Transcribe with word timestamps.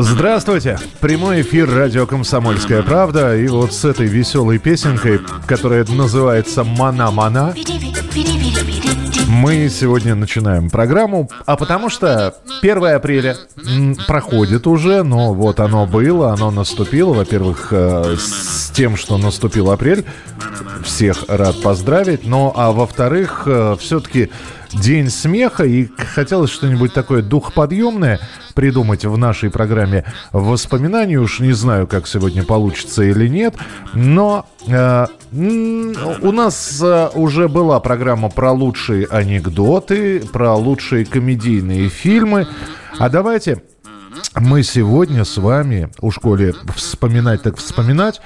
Здравствуйте! 0.00 0.78
Прямой 1.00 1.42
эфир 1.42 1.68
радио 1.68 2.06
«Комсомольская 2.06 2.82
правда». 2.82 3.36
И 3.36 3.48
вот 3.48 3.72
с 3.72 3.84
этой 3.84 4.06
веселой 4.06 4.58
песенкой, 4.58 5.20
которая 5.46 5.84
называется 5.84 6.64
«Мана-мана», 6.64 7.54
мы 9.28 9.68
сегодня 9.68 10.14
начинаем 10.14 10.70
программу, 10.70 11.30
а 11.46 11.56
потому 11.56 11.90
что 11.90 12.34
1 12.62 12.84
апреля 12.86 13.36
проходит 14.06 14.66
уже, 14.66 15.02
но 15.02 15.34
вот 15.34 15.60
оно 15.60 15.86
было, 15.86 16.32
оно 16.32 16.50
наступило. 16.50 17.12
Во-первых, 17.12 17.68
э, 17.70 18.16
с 18.18 18.70
тем, 18.70 18.96
что 18.96 19.18
наступил 19.18 19.70
апрель, 19.70 20.04
всех 20.82 21.24
рад 21.28 21.60
поздравить. 21.62 22.26
Но, 22.26 22.52
а 22.56 22.72
во-вторых, 22.72 23.42
э, 23.46 23.76
все-таки 23.78 24.30
День 24.72 25.08
смеха, 25.08 25.64
и 25.64 25.88
хотелось 26.14 26.50
что-нибудь 26.50 26.92
такое 26.92 27.22
духоподъемное 27.22 28.20
придумать 28.58 29.04
в 29.04 29.16
нашей 29.16 29.50
программе 29.50 30.04
воспоминаний. 30.32 31.16
Уж 31.16 31.38
не 31.38 31.52
знаю, 31.52 31.86
как 31.86 32.08
сегодня 32.08 32.42
получится 32.42 33.04
или 33.04 33.28
нет, 33.28 33.54
но 33.94 34.46
э, 34.66 35.06
у 35.30 36.32
нас 36.32 36.80
э, 36.82 37.10
уже 37.14 37.46
была 37.46 37.78
программа 37.78 38.30
про 38.30 38.50
лучшие 38.50 39.06
анекдоты, 39.06 40.26
про 40.32 40.56
лучшие 40.56 41.04
комедийные 41.04 41.88
фильмы. 41.88 42.48
А 42.98 43.08
давайте 43.08 43.62
мы 44.34 44.64
сегодня 44.64 45.24
с 45.24 45.36
вами, 45.36 45.90
у 46.00 46.10
школе 46.10 46.52
вспоминать 46.74 47.42
так 47.42 47.58
вспоминать, 47.58 48.20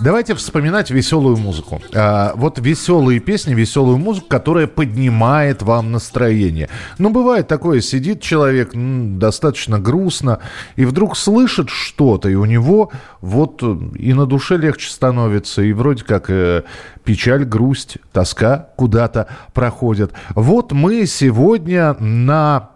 Давайте 0.00 0.34
вспоминать 0.34 0.90
веселую 0.90 1.36
музыку. 1.36 1.80
А, 1.94 2.32
вот 2.36 2.58
веселые 2.58 3.20
песни, 3.20 3.54
веселую 3.54 3.98
музыку, 3.98 4.26
которая 4.28 4.66
поднимает 4.66 5.62
вам 5.62 5.92
настроение. 5.92 6.68
Ну, 6.98 7.10
бывает 7.10 7.48
такое, 7.48 7.80
сидит 7.80 8.20
человек 8.20 8.70
достаточно 8.72 9.78
грустно, 9.78 10.40
и 10.76 10.84
вдруг 10.84 11.16
слышит 11.16 11.70
что-то, 11.70 12.28
и 12.28 12.34
у 12.34 12.44
него 12.44 12.92
вот 13.20 13.62
и 13.62 14.12
на 14.12 14.26
душе 14.26 14.56
легче 14.56 14.90
становится, 14.90 15.62
и 15.62 15.72
вроде 15.72 16.04
как 16.04 16.28
э, 16.28 16.64
печаль, 17.04 17.44
грусть, 17.44 17.98
тоска 18.12 18.70
куда-то 18.76 19.28
проходят. 19.52 20.12
Вот 20.34 20.72
мы 20.72 21.06
сегодня 21.06 21.94
на 22.00 22.70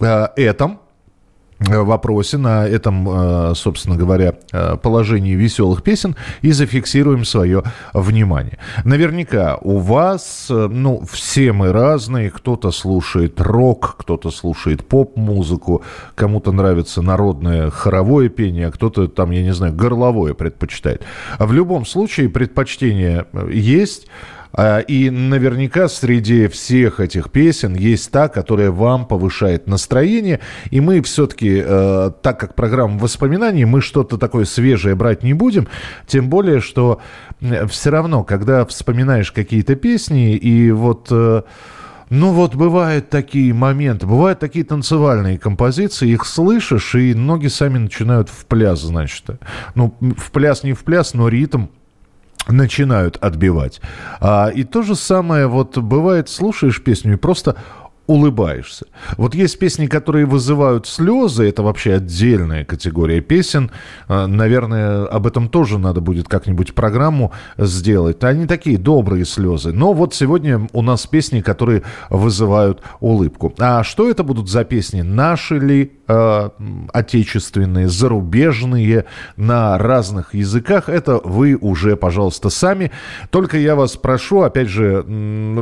э, 0.00 0.28
этом 0.36 0.80
Э, 0.80 0.87
вопросе, 1.60 2.38
на 2.38 2.66
этом, 2.66 3.08
э, 3.08 3.54
собственно 3.54 3.96
говоря, 3.96 4.34
э, 4.52 4.76
положении 4.76 5.34
веселых 5.34 5.82
песен 5.82 6.16
и 6.42 6.52
зафиксируем 6.52 7.24
свое 7.24 7.62
внимание. 7.92 8.58
Наверняка 8.84 9.58
у 9.60 9.78
вас, 9.78 10.46
ну, 10.48 11.02
все 11.10 11.52
мы 11.52 11.72
разные, 11.72 12.30
кто-то 12.30 12.70
слушает 12.70 13.40
рок, 13.40 13.96
кто-то 13.98 14.30
слушает 14.30 14.86
поп-музыку, 14.86 15.82
кому-то 16.14 16.52
нравится 16.52 17.02
народное 17.02 17.70
хоровое 17.70 18.28
пение, 18.28 18.68
а 18.68 18.70
кто-то 18.70 19.08
там, 19.08 19.30
я 19.32 19.42
не 19.42 19.52
знаю, 19.52 19.74
горловое 19.74 20.34
предпочитает. 20.34 21.02
А 21.38 21.46
в 21.46 21.52
любом 21.52 21.86
случае 21.86 22.28
предпочтение 22.28 23.26
есть, 23.50 24.06
и 24.56 25.10
наверняка 25.10 25.88
среди 25.88 26.48
всех 26.48 27.00
этих 27.00 27.30
песен 27.30 27.74
есть 27.74 28.10
та, 28.10 28.28
которая 28.28 28.70
вам 28.70 29.06
повышает 29.06 29.66
настроение. 29.66 30.40
И 30.70 30.80
мы 30.80 31.02
все-таки, 31.02 31.62
э, 31.64 32.10
так 32.22 32.40
как 32.40 32.54
программа 32.54 32.98
воспоминаний, 32.98 33.64
мы 33.64 33.80
что-то 33.80 34.16
такое 34.18 34.44
свежее 34.44 34.94
брать 34.94 35.22
не 35.22 35.34
будем. 35.34 35.68
Тем 36.06 36.28
более, 36.28 36.60
что 36.60 37.00
все 37.68 37.90
равно, 37.90 38.24
когда 38.24 38.64
вспоминаешь 38.64 39.32
какие-то 39.32 39.76
песни, 39.76 40.36
и 40.36 40.70
вот... 40.70 41.08
Э, 41.10 41.42
ну 42.10 42.32
вот 42.32 42.54
бывают 42.54 43.10
такие 43.10 43.52
моменты, 43.52 44.06
бывают 44.06 44.38
такие 44.38 44.64
танцевальные 44.64 45.38
композиции, 45.38 46.08
их 46.08 46.24
слышишь, 46.24 46.94
и 46.94 47.12
ноги 47.12 47.48
сами 47.48 47.76
начинают 47.76 48.30
в 48.30 48.46
пляс, 48.46 48.80
значит. 48.80 49.24
Ну, 49.74 49.94
в 50.00 50.30
пляс 50.30 50.62
не 50.62 50.72
в 50.72 50.84
пляс, 50.84 51.12
но 51.12 51.28
ритм 51.28 51.66
начинают 52.48 53.16
отбивать. 53.16 53.80
А, 54.20 54.48
и 54.48 54.64
то 54.64 54.82
же 54.82 54.94
самое 54.94 55.46
вот 55.46 55.78
бывает, 55.78 56.28
слушаешь 56.28 56.82
песню 56.82 57.14
и 57.14 57.16
просто 57.16 57.56
улыбаешься. 58.08 58.86
Вот 59.18 59.34
есть 59.34 59.58
песни, 59.58 59.86
которые 59.86 60.24
вызывают 60.24 60.86
слезы, 60.86 61.46
это 61.46 61.62
вообще 61.62 61.94
отдельная 61.94 62.64
категория 62.64 63.20
песен. 63.20 63.70
А, 64.08 64.26
наверное, 64.26 65.04
об 65.04 65.26
этом 65.26 65.48
тоже 65.48 65.78
надо 65.78 66.00
будет 66.00 66.26
как-нибудь 66.26 66.74
программу 66.74 67.32
сделать. 67.58 68.24
Они 68.24 68.46
такие 68.46 68.78
добрые 68.78 69.26
слезы. 69.26 69.72
Но 69.72 69.92
вот 69.92 70.14
сегодня 70.14 70.66
у 70.72 70.80
нас 70.80 71.06
песни, 71.06 71.42
которые 71.42 71.82
вызывают 72.08 72.80
улыбку. 73.00 73.54
А 73.58 73.84
что 73.84 74.08
это 74.10 74.24
будут 74.24 74.48
за 74.48 74.64
песни? 74.64 75.02
Наши 75.02 75.58
ли, 75.58 75.97
отечественные, 76.08 77.88
зарубежные, 77.88 79.04
на 79.36 79.78
разных 79.78 80.34
языках? 80.34 80.88
Это 80.88 81.20
вы 81.22 81.56
уже, 81.56 81.96
пожалуйста, 81.96 82.50
сами. 82.50 82.90
Только 83.30 83.58
я 83.58 83.76
вас 83.76 83.96
прошу, 83.96 84.42
опять 84.42 84.68
же, 84.68 85.04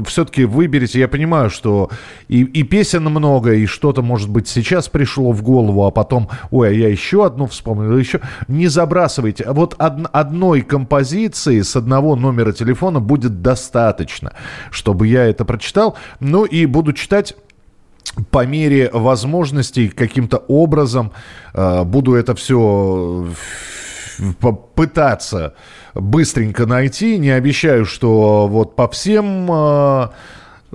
все-таки 0.06 0.44
выберите. 0.44 1.00
Я 1.00 1.08
понимаю, 1.08 1.50
что 1.50 1.90
и, 2.28 2.42
и 2.42 2.62
песен 2.62 3.04
много, 3.04 3.54
и 3.54 3.66
что-то, 3.66 4.02
может 4.02 4.30
быть, 4.30 4.48
сейчас 4.48 4.88
пришло 4.88 5.32
в 5.32 5.42
голову, 5.42 5.84
а 5.84 5.90
потом, 5.90 6.28
ой, 6.50 6.68
а 6.68 6.72
я 6.72 6.88
еще 6.88 7.26
одну 7.26 7.46
вспомнил, 7.46 7.96
еще. 7.96 8.20
Не 8.48 8.68
забрасывайте. 8.68 9.46
Вот 9.48 9.74
од, 9.78 9.94
одной 10.12 10.62
композиции 10.62 11.60
с 11.60 11.76
одного 11.76 12.16
номера 12.16 12.52
телефона 12.52 13.00
будет 13.00 13.42
достаточно, 13.42 14.32
чтобы 14.70 15.06
я 15.08 15.24
это 15.24 15.44
прочитал. 15.44 15.96
Ну 16.20 16.44
и 16.44 16.66
буду 16.66 16.92
читать 16.92 17.34
по 18.31 18.47
мере 18.47 18.91
возможностей 18.93 19.88
каким-то 19.88 20.38
образом 20.49 21.12
э, 21.54 21.84
буду 21.84 22.15
это 22.15 22.34
все 22.34 23.28
пытаться 24.75 25.54
быстренько 25.94 26.66
найти. 26.66 27.19
Не 27.19 27.31
обещаю, 27.31 27.84
что 27.84 28.47
вот 28.49 28.77
по 28.77 28.88
всем 28.88 29.50
э, 29.50 30.09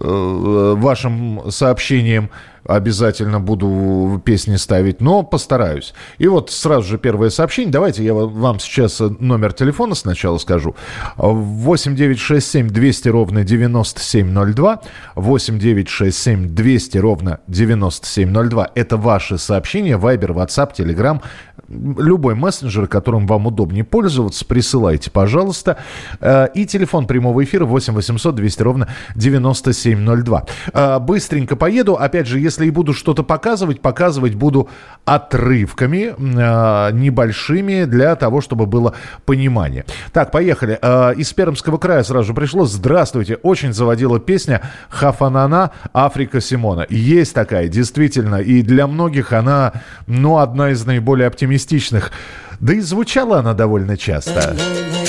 Э, 0.04 0.74
вашим 0.78 1.52
сообщениям 1.52 2.32
обязательно 2.66 3.40
буду 3.40 4.22
песни 4.24 4.56
ставить, 4.56 5.02
но 5.02 5.24
постараюсь. 5.24 5.94
И 6.18 6.28
вот 6.28 6.52
сразу 6.52 6.88
же 6.88 6.98
первое 6.98 7.30
сообщение. 7.30 7.72
Давайте 7.72 8.04
я 8.04 8.14
вам 8.14 8.60
сейчас 8.60 9.00
номер 9.00 9.54
телефона 9.54 9.96
сначала 9.96 10.38
скажу. 10.38 10.76
8 11.18 11.96
9 11.96 12.20
6 12.20 12.48
7 12.48 12.68
200 12.70 13.10
ровно 13.10 13.44
9702. 13.44 14.82
8 15.16 15.60
9 15.60 15.90
6 15.90 16.18
7 16.18 16.48
200 16.50 16.98
ровно 16.98 17.40
9702. 17.48 18.70
Это 18.76 18.98
ваши 18.98 19.38
сообщения. 19.38 19.98
Вайбер, 19.98 20.32
WhatsApp, 20.32 20.76
Telegram. 20.76 21.22
Любой 21.70 22.36
мессенджер, 22.36 22.88
которым 22.88 23.28
вам 23.28 23.48
удобнее 23.48 23.86
пользоваться, 23.86 24.44
присылайте, 24.44 25.10
пожалуйста. 25.10 25.78
Э, 26.20 26.48
и 26.54 26.66
телефон 26.66 27.08
прямого 27.08 27.44
эфира 27.44 27.66
8 27.66 27.94
800 27.94 28.36
200 28.36 28.62
ровно 28.62 28.88
9702. 29.16 30.46
Э, 30.74 31.00
быстренько 31.00 31.56
поеду. 31.56 31.96
Опять 31.96 32.28
же, 32.28 32.40
если 32.40 32.51
и 32.60 32.70
буду 32.70 32.94
что-то 32.94 33.24
показывать, 33.24 33.82
показывать 33.82 34.36
буду 34.36 34.70
отрывками 35.06 36.14
э, 36.18 36.92
небольшими 36.94 37.86
для 37.86 38.16
того, 38.16 38.42
чтобы 38.42 38.66
было 38.66 38.94
понимание. 39.26 39.86
Так, 40.14 40.32
поехали. 40.32 40.78
Э, 40.82 41.14
из 41.16 41.32
Пермского 41.34 41.78
края 41.78 42.04
сразу 42.04 42.28
же 42.28 42.34
пришло. 42.34 42.66
Здравствуйте. 42.66 43.36
Очень 43.36 43.74
заводила 43.74 44.20
песня 44.20 44.62
Хафанана 44.90 45.72
Африка 45.94 46.42
Симона. 46.42 46.86
Есть 46.90 47.34
такая, 47.34 47.68
действительно. 47.68 48.38
И 48.38 48.62
для 48.62 48.88
многих 48.88 49.34
она, 49.34 49.74
ну, 50.08 50.38
одна 50.38 50.72
из 50.72 50.86
наиболее 50.86 51.28
оптимистичных. 51.28 52.12
Да 52.60 52.74
и 52.74 52.80
звучала 52.80 53.40
она 53.40 53.54
довольно 53.54 53.98
часто. 53.98 54.56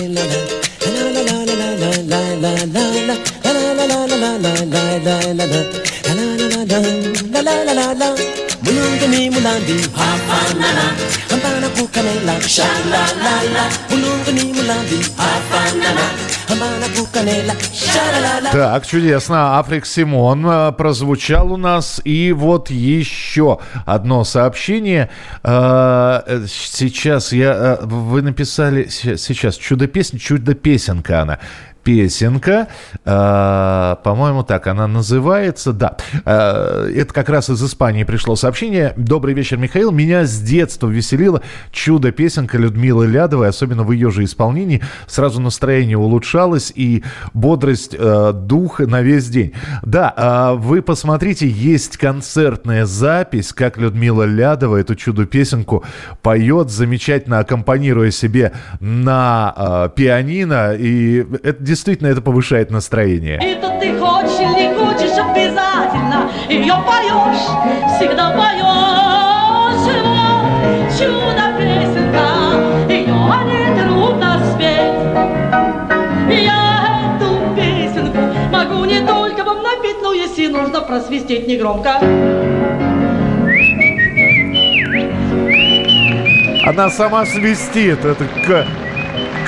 mulandi 9.42 9.72
hafanana 9.96 10.86
hambana 11.30 11.68
kukanela 11.68 12.40
shalalala 12.48 13.64
mulungani 13.90 14.52
mulandi 14.52 14.98
шаралала 17.74 18.52
Так, 18.52 18.86
чудесно. 18.86 19.58
Африк 19.58 19.86
Симон 19.86 20.46
э, 20.46 20.72
прозвучал 20.72 21.52
у 21.52 21.56
нас. 21.56 22.00
И 22.04 22.32
вот 22.32 22.70
еще 22.70 23.58
одно 23.86 24.24
сообщение. 24.24 25.08
Э, 25.42 26.20
э, 26.26 26.46
Сейчас 26.48 27.32
я... 27.32 27.78
Вы 27.82 28.22
написали... 28.22 28.84
се- 28.88 29.16
Сейчас. 29.16 29.56
Чудо-песня. 29.56 30.18
Чудо-песенка 30.18 31.22
она. 31.22 31.38
Песенка, 31.82 32.68
э, 33.04 33.96
по-моему, 34.04 34.44
так 34.44 34.66
она 34.68 34.86
называется, 34.86 35.72
да. 35.72 35.96
Э, 36.24 36.90
это 36.94 37.12
как 37.12 37.28
раз 37.28 37.50
из 37.50 37.62
Испании 37.62 38.04
пришло 38.04 38.36
сообщение. 38.36 38.94
Добрый 38.96 39.34
вечер, 39.34 39.56
Михаил. 39.56 39.90
Меня 39.90 40.24
с 40.24 40.40
детства 40.40 40.88
веселило 40.88 41.42
чудо-песенка 41.72 42.56
Людмилы 42.56 43.06
Лядовой, 43.06 43.48
особенно 43.48 43.82
в 43.82 43.90
ее 43.90 44.10
же 44.10 44.22
исполнении. 44.24 44.80
Сразу 45.08 45.40
настроение 45.40 45.98
улучшалось 45.98 46.72
и 46.74 47.02
бодрость 47.34 47.96
э, 47.98 48.32
духа 48.32 48.86
на 48.86 49.02
весь 49.02 49.28
день. 49.28 49.52
Да, 49.82 50.54
вы 50.56 50.82
посмотрите, 50.82 51.48
есть 51.48 51.96
концертная 51.96 52.86
запись, 52.86 53.52
как 53.52 53.76
Людмила 53.76 54.22
Лядова 54.22 54.76
эту 54.76 54.94
чудо-песенку 54.94 55.84
поет, 56.22 56.70
замечательно 56.70 57.40
аккомпанируя 57.40 58.10
себе 58.10 58.52
на 58.80 59.90
пианино. 59.96 60.74
И 60.74 61.26
это 61.42 61.71
действительно 61.72 62.08
это 62.08 62.20
повышает 62.20 62.70
настроение. 62.70 63.40
И 63.42 63.54
то 63.54 63.70
ты 63.80 63.98
хочешь 63.98 64.38
или 64.38 64.68
не 64.68 64.74
хочешь, 64.74 65.16
обязательно 65.16 66.30
ее 66.46 66.74
поешь, 66.86 67.46
всегда 67.96 68.30
поешь. 68.32 68.62
Вот 69.82 70.90
чудо-песенка, 70.98 72.26
ее 72.92 73.20
не 73.48 73.64
трудно 73.80 74.38
спеть. 74.52 75.00
Я 76.44 77.16
эту 77.16 77.56
песенку 77.56 78.20
могу 78.52 78.84
не 78.84 79.00
только 79.00 79.42
вам 79.42 79.62
напеть, 79.62 80.02
но 80.02 80.12
если 80.12 80.48
нужно 80.48 80.82
просвистеть 80.82 81.48
негромко. 81.48 82.00
Она 86.66 86.90
сама 86.90 87.24
свистит. 87.24 88.04
Это 88.04 88.26
к, 88.26 88.66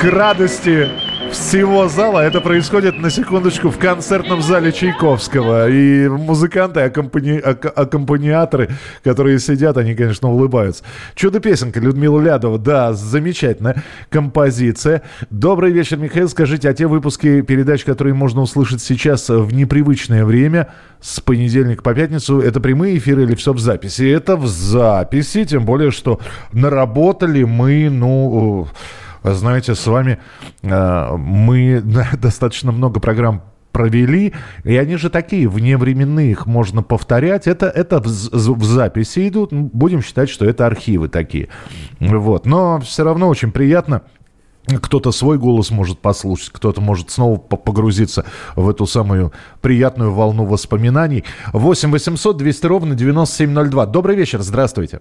к 0.01 0.05
радости 0.05 0.89
всего 1.35 1.89
зала. 1.89 2.21
Это 2.21 2.41
происходит, 2.41 2.99
на 2.99 3.11
секундочку, 3.11 3.71
в 3.71 3.79
концертном 3.79 4.41
зале 4.41 4.73
Чайковского. 4.73 5.69
И 5.69 6.09
музыканты, 6.09 6.81
аккомпани... 6.81 7.39
ак- 7.39 7.77
аккомпаниаторы, 7.77 8.71
которые 9.03 9.39
сидят, 9.41 9.77
они, 9.77 9.95
конечно, 9.95 10.31
улыбаются. 10.31 10.85
Чудо-песенка 11.15 11.81
Людмила 11.81 12.21
Лядова. 12.21 12.59
Да, 12.59 12.93
замечательная 12.93 13.83
композиция. 14.11 15.03
Добрый 15.31 15.73
вечер, 15.73 15.99
Михаил. 15.99 16.29
Скажите, 16.29 16.69
а 16.69 16.75
те 16.75 16.87
выпуски 16.87 17.41
передач, 17.43 17.85
которые 17.85 18.15
можно 18.15 18.41
услышать 18.41 18.81
сейчас 18.81 19.29
в 19.29 19.53
непривычное 19.53 20.25
время, 20.25 20.69
с 21.01 21.21
понедельника 21.21 21.83
по 21.83 21.95
пятницу, 21.95 22.41
это 22.41 22.61
прямые 22.61 22.97
эфиры 22.97 23.25
или 23.25 23.35
все 23.35 23.53
в 23.53 23.59
записи? 23.59 24.09
Это 24.09 24.37
в 24.37 24.47
записи, 24.47 25.45
тем 25.45 25.65
более, 25.65 25.91
что 25.91 26.21
наработали 26.53 27.43
мы, 27.43 27.91
ну, 27.91 28.69
знаете, 29.33 29.75
с 29.75 29.87
вами 29.87 30.19
э, 30.63 31.17
мы 31.17 31.81
достаточно 32.21 32.73
много 32.73 33.01
программ 33.01 33.43
провели, 33.73 34.33
и 34.63 34.77
они 34.77 34.97
же 34.97 35.11
такие, 35.11 35.49
вневременные, 35.49 36.31
их 36.31 36.47
можно 36.47 36.83
повторять. 36.83 37.49
Это, 37.49 37.67
это 37.67 38.01
в, 38.01 38.07
в 38.07 38.65
записи 38.65 39.29
идут, 39.29 39.53
будем 39.53 40.01
считать, 40.01 40.31
что 40.31 40.45
это 40.45 40.67
архивы 40.67 41.09
такие. 41.09 41.49
Вот. 41.99 42.47
Но 42.47 42.81
все 42.81 43.03
равно 43.03 43.29
очень 43.29 43.51
приятно 43.51 44.03
кто-то 44.67 45.13
свой 45.13 45.39
голос 45.39 45.71
может 45.71 45.99
послушать, 45.99 46.51
кто-то 46.51 46.81
может 46.81 47.11
снова 47.11 47.37
по- 47.37 47.57
погрузиться 47.57 48.25
в 48.57 48.69
эту 48.69 48.87
самую 48.87 49.33
приятную 49.61 50.13
волну 50.13 50.47
воспоминаний. 50.47 51.25
8 51.53 51.91
800 51.91 52.37
200 52.37 52.67
ровно 52.67 52.95
9702. 52.95 53.87
Добрый 53.87 54.17
вечер, 54.17 54.41
здравствуйте. 54.41 55.01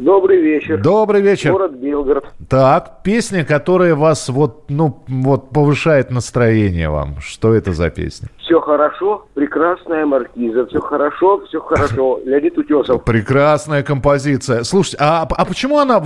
Добрый 0.00 0.40
вечер. 0.40 0.80
Добрый 0.80 1.20
вечер. 1.20 1.52
Город 1.52 1.72
Белгород. 1.72 2.24
Так, 2.48 3.02
песня, 3.04 3.44
которая 3.44 3.94
вас 3.94 4.30
вот, 4.30 4.64
ну, 4.70 5.04
вот 5.08 5.50
повышает 5.50 6.10
настроение 6.10 6.88
вам. 6.88 7.20
Что 7.20 7.52
это 7.52 7.72
за 7.72 7.90
песня? 7.90 8.28
Все 8.38 8.60
хорошо, 8.60 9.26
прекрасная 9.34 10.06
маркиза. 10.06 10.66
Все 10.66 10.80
хорошо, 10.80 11.44
все 11.46 11.60
хорошо. 11.60 12.18
Леонид 12.24 12.56
Утесов. 12.56 13.04
Прекрасная 13.04 13.82
композиция. 13.82 14.62
Слушайте, 14.64 14.96
а, 15.00 15.28
а 15.28 15.44
почему 15.44 15.78
она... 15.78 16.02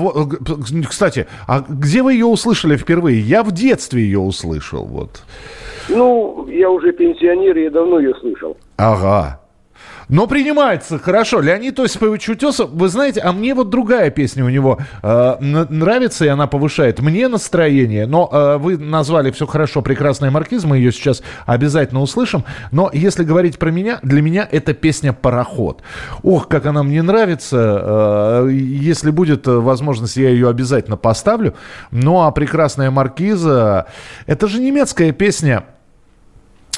Кстати, 0.89 1.29
а 1.47 1.61
где 1.69 2.03
вы 2.03 2.15
ее 2.15 2.27
услышали 2.27 2.77
впервые? 2.77 3.21
Я 3.21 3.45
в 3.45 3.53
детстве 3.53 4.03
ее 4.03 4.19
услышал, 4.19 4.85
вот. 4.85 5.23
Ну, 5.89 6.49
я 6.49 6.69
уже 6.69 6.93
пенсионер, 6.93 7.57
я 7.57 7.71
давно 7.71 8.01
ее 8.01 8.15
слышал. 8.17 8.57
Ага. 8.77 9.41
Но 10.09 10.27
принимается, 10.27 10.99
хорошо. 10.99 11.41
Леонид 11.41 11.79
Осипович 11.81 12.29
Утесов, 12.29 12.71
вы 12.71 12.89
знаете, 12.89 13.21
а 13.21 13.33
мне 13.33 13.55
вот 13.55 13.71
другая 13.71 14.11
песня 14.11 14.45
у 14.45 14.49
него 14.49 14.79
э, 15.03 15.37
нравится, 15.41 16.25
и 16.25 16.29
она 16.29 16.47
повышает 16.47 17.01
мне 17.01 17.29
настроение. 17.29 18.07
Но 18.07 18.29
э, 18.31 18.57
вы 18.59 18.77
назвали 18.77 19.31
все 19.31 19.47
хорошо, 19.47 19.83
прекрасная 19.83 20.31
маркиз, 20.31 20.65
мы 20.65 20.77
ее 20.77 20.93
сейчас 20.93 21.23
обязательно 21.47 22.01
услышим. 22.01 22.45
Но 22.71 22.91
если 22.93 23.25
говорить 23.25 23.59
про 23.59 23.71
меня, 23.71 23.99
для 24.03 24.21
меня 24.23 24.47
это 24.51 24.75
песня 24.75 25.13
«Пароход». 25.13 25.83
Ох, 26.23 26.49
как 26.49 26.67
она 26.67 26.83
мне 26.83 27.03
нравится. 27.03 28.45
Э, 28.45 28.49
если 28.51 29.11
будет 29.11 29.47
э, 29.47 29.53
возможность, 29.53 30.17
я 30.17 30.29
ее 30.29 30.49
обязательно 30.49 30.97
поставлю. 30.97 31.55
Ну, 31.91 32.23
а 32.23 32.31
прекрасная 32.31 32.91
маркиза, 32.91 33.87
это 34.27 34.49
же 34.49 34.61
немецкая 34.61 35.13
песня 35.13 35.65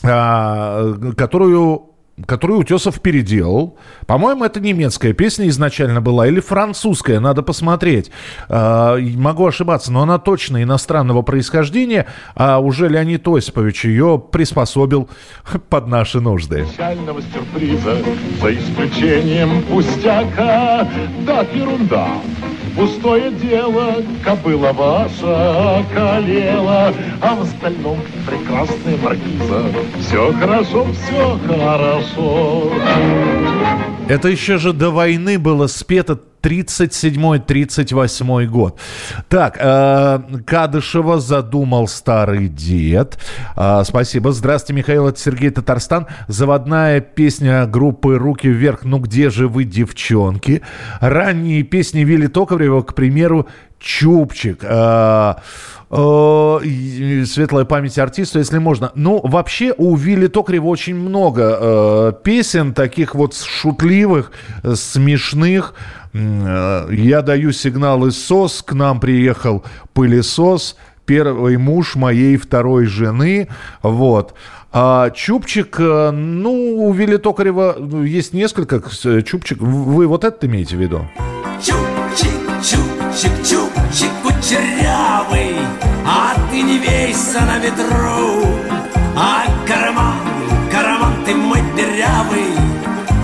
а, 0.02 0.94
которую 1.16 1.95
которую 2.24 2.60
Утесов 2.60 3.00
переделал. 3.00 3.76
По-моему, 4.06 4.44
это 4.44 4.60
немецкая 4.60 5.12
песня 5.12 5.48
изначально 5.48 6.00
была 6.00 6.26
или 6.26 6.40
французская, 6.40 7.20
надо 7.20 7.42
посмотреть. 7.42 8.10
И 8.48 9.14
могу 9.16 9.46
ошибаться, 9.46 9.92
но 9.92 10.02
она 10.02 10.18
точно 10.18 10.62
иностранного 10.62 11.22
происхождения, 11.22 12.06
а 12.34 12.58
уже 12.58 12.88
Леонид 12.88 13.26
Осипович 13.28 13.84
ее 13.84 14.22
приспособил 14.32 15.08
под 15.68 15.88
наши 15.88 16.20
нужды. 16.20 16.66
печального 16.72 17.20
сюрприза, 17.20 17.96
за 18.40 18.54
исключением 18.54 19.62
пустяка, 19.62 20.88
да, 21.26 21.40
ерунда. 21.52 22.08
Пустое 22.76 23.30
дело, 23.30 24.02
кобыла 24.22 24.72
ваша 24.72 25.78
околела, 25.80 26.92
а 27.22 27.34
в 27.34 27.42
остальном 27.42 27.98
прекрасная 28.26 28.98
маркиза. 29.02 29.64
Все 30.00 30.32
хорошо, 30.34 30.86
все 30.92 31.38
хорошо. 31.46 32.70
Это 34.08 34.28
еще 34.28 34.58
же 34.58 34.74
до 34.74 34.90
войны 34.90 35.38
было 35.38 35.68
спето 35.68 36.20
37-38 36.42 38.46
год. 38.46 38.78
Так, 39.28 39.58
э, 39.60 40.20
Кадышева 40.46 41.20
задумал 41.20 41.88
старый 41.88 42.48
дед. 42.48 43.18
Э, 43.56 43.82
спасибо. 43.84 44.32
Здравствуйте, 44.32 44.78
Михаил, 44.78 45.08
это 45.08 45.18
Сергей 45.18 45.50
Татарстан. 45.50 46.06
Заводная 46.28 47.00
песня 47.00 47.66
группы 47.66 48.16
«Руки 48.16 48.48
вверх», 48.48 48.84
«Ну 48.84 48.98
где 48.98 49.30
же 49.30 49.48
вы, 49.48 49.64
девчонки?» 49.64 50.62
Ранние 51.00 51.62
песни 51.62 52.00
Вилли 52.00 52.26
Токарева, 52.26 52.82
к 52.82 52.94
примеру, 52.94 53.46
«Чупчик». 53.78 54.60
Э, 54.62 55.34
э, 55.90 57.24
светлая 57.26 57.64
память 57.64 57.98
артиста, 57.98 58.38
если 58.38 58.58
можно. 58.58 58.92
Ну, 58.94 59.20
вообще 59.22 59.74
у 59.76 59.96
Вилли 59.96 60.26
Токарева 60.26 60.66
очень 60.66 60.96
много 60.96 61.58
э, 61.60 62.12
песен, 62.22 62.74
таких 62.74 63.14
вот 63.14 63.34
шутливых, 63.34 64.32
э, 64.62 64.74
смешных. 64.74 65.74
Э, 66.16 66.88
Я 66.90 67.22
даю 67.22 67.52
сигнал 67.52 68.06
из 68.06 68.22
СОС, 68.24 68.62
к 68.62 68.72
нам 68.72 69.00
приехал 69.00 69.64
пылесос, 69.92 70.76
первый 71.04 71.56
муж 71.56 71.94
моей 71.94 72.36
второй 72.36 72.86
жены, 72.86 73.48
вот. 73.82 74.34
А 74.72 75.10
Чупчик, 75.10 75.76
э, 75.78 76.10
ну, 76.10 76.86
у 76.86 76.92
Вилли 76.92 77.16
Токарева 77.18 77.76
есть 78.04 78.32
несколько 78.32 78.82
э, 79.04 79.22
Чупчик. 79.22 79.60
Вы 79.60 80.06
вот 80.06 80.24
это 80.24 80.46
имеете 80.46 80.76
в 80.76 80.80
виду? 80.80 81.06
Чупчик, 81.62 82.30
чупчик, 82.62 83.32
чупчик 83.44 84.10
кучерявый, 84.22 85.56
а 86.04 86.34
ты 86.50 86.62
не 86.62 86.78
вейся 86.78 87.40
на 87.40 87.58
ветру. 87.58 88.46
А 89.16 89.44
карман, 89.66 90.16
карман 90.70 91.24
ты 91.24 91.34
мой 91.34 91.60
дырявый, 91.74 92.52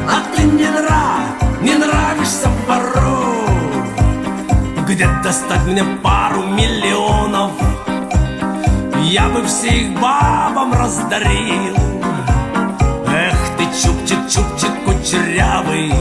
а 0.09 0.23
ты 0.35 0.43
не 0.45 0.71
нравишься 0.71 1.32
Где 4.88 5.08
достать 5.24 5.66
мне 5.66 5.84
пару 6.02 6.44
миллионов, 6.44 7.52
я 9.04 9.28
бы 9.30 9.44
всех 9.46 9.94
бабам 10.00 10.74
раздарил. 10.74 11.76
Эх 13.08 13.38
ты, 13.58 13.66
чупчик, 13.82 14.20
чупчик 14.30 14.72
кучерявый, 14.86 15.92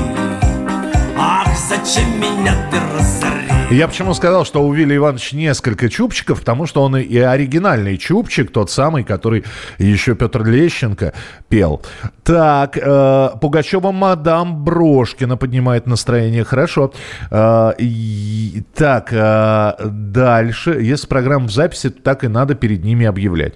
Чем 1.85 2.19
меня 2.19 2.55
ты 2.71 2.77
разоришь. 2.97 3.71
Я 3.71 3.87
почему 3.87 4.13
сказал, 4.13 4.43
что 4.45 4.61
у 4.63 4.73
Вилли 4.73 4.97
Ивановича 4.97 5.37
несколько 5.37 5.87
чубчиков, 5.89 6.41
потому 6.41 6.65
что 6.67 6.83
он 6.83 6.97
и 6.97 7.17
оригинальный 7.17 7.97
чубчик, 7.97 8.51
тот 8.51 8.69
самый, 8.69 9.05
который 9.05 9.45
еще 9.79 10.13
Петр 10.15 10.43
Лещенко 10.43 11.13
пел. 11.47 11.81
Так, 12.23 12.77
э, 12.77 13.29
Пугачева 13.39 13.91
мадам 13.93 14.63
Брошкина 14.65 15.37
поднимает 15.37 15.87
настроение. 15.87 16.43
Хорошо. 16.43 16.91
Э, 17.31 17.71
и- 17.77 18.63
так, 18.75 19.13
э, 19.13 19.73
дальше. 19.85 20.77
Если 20.81 21.07
программа 21.07 21.47
в 21.47 21.51
записи, 21.51 21.89
то 21.89 22.01
так 22.01 22.23
и 22.25 22.27
надо 22.27 22.55
перед 22.55 22.83
ними 22.83 23.05
объявлять. 23.05 23.53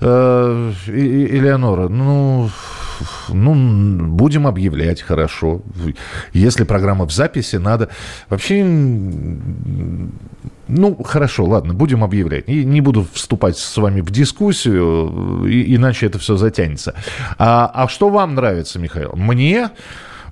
Э, 0.00 0.72
Элеонора, 0.88 1.88
ну, 1.88 2.50
ну, 3.28 3.54
будем 4.08 4.46
объявлять, 4.46 5.02
хорошо. 5.02 5.62
Если 6.32 6.64
программа 6.64 7.06
в 7.06 7.12
записи, 7.12 7.53
надо... 7.58 7.88
Вообще, 8.28 8.62
ну, 10.66 11.02
хорошо, 11.04 11.44
ладно, 11.44 11.74
будем 11.74 12.04
объявлять. 12.04 12.48
И 12.48 12.64
не 12.64 12.80
буду 12.80 13.06
вступать 13.12 13.58
с 13.58 13.76
вами 13.76 14.00
в 14.00 14.10
дискуссию, 14.10 15.44
и- 15.46 15.74
иначе 15.74 16.06
это 16.06 16.18
все 16.18 16.36
затянется. 16.36 16.94
А, 17.38 17.70
а 17.72 17.88
что 17.88 18.08
вам 18.08 18.34
нравится, 18.34 18.78
Михаил? 18.78 19.12
Мне... 19.14 19.70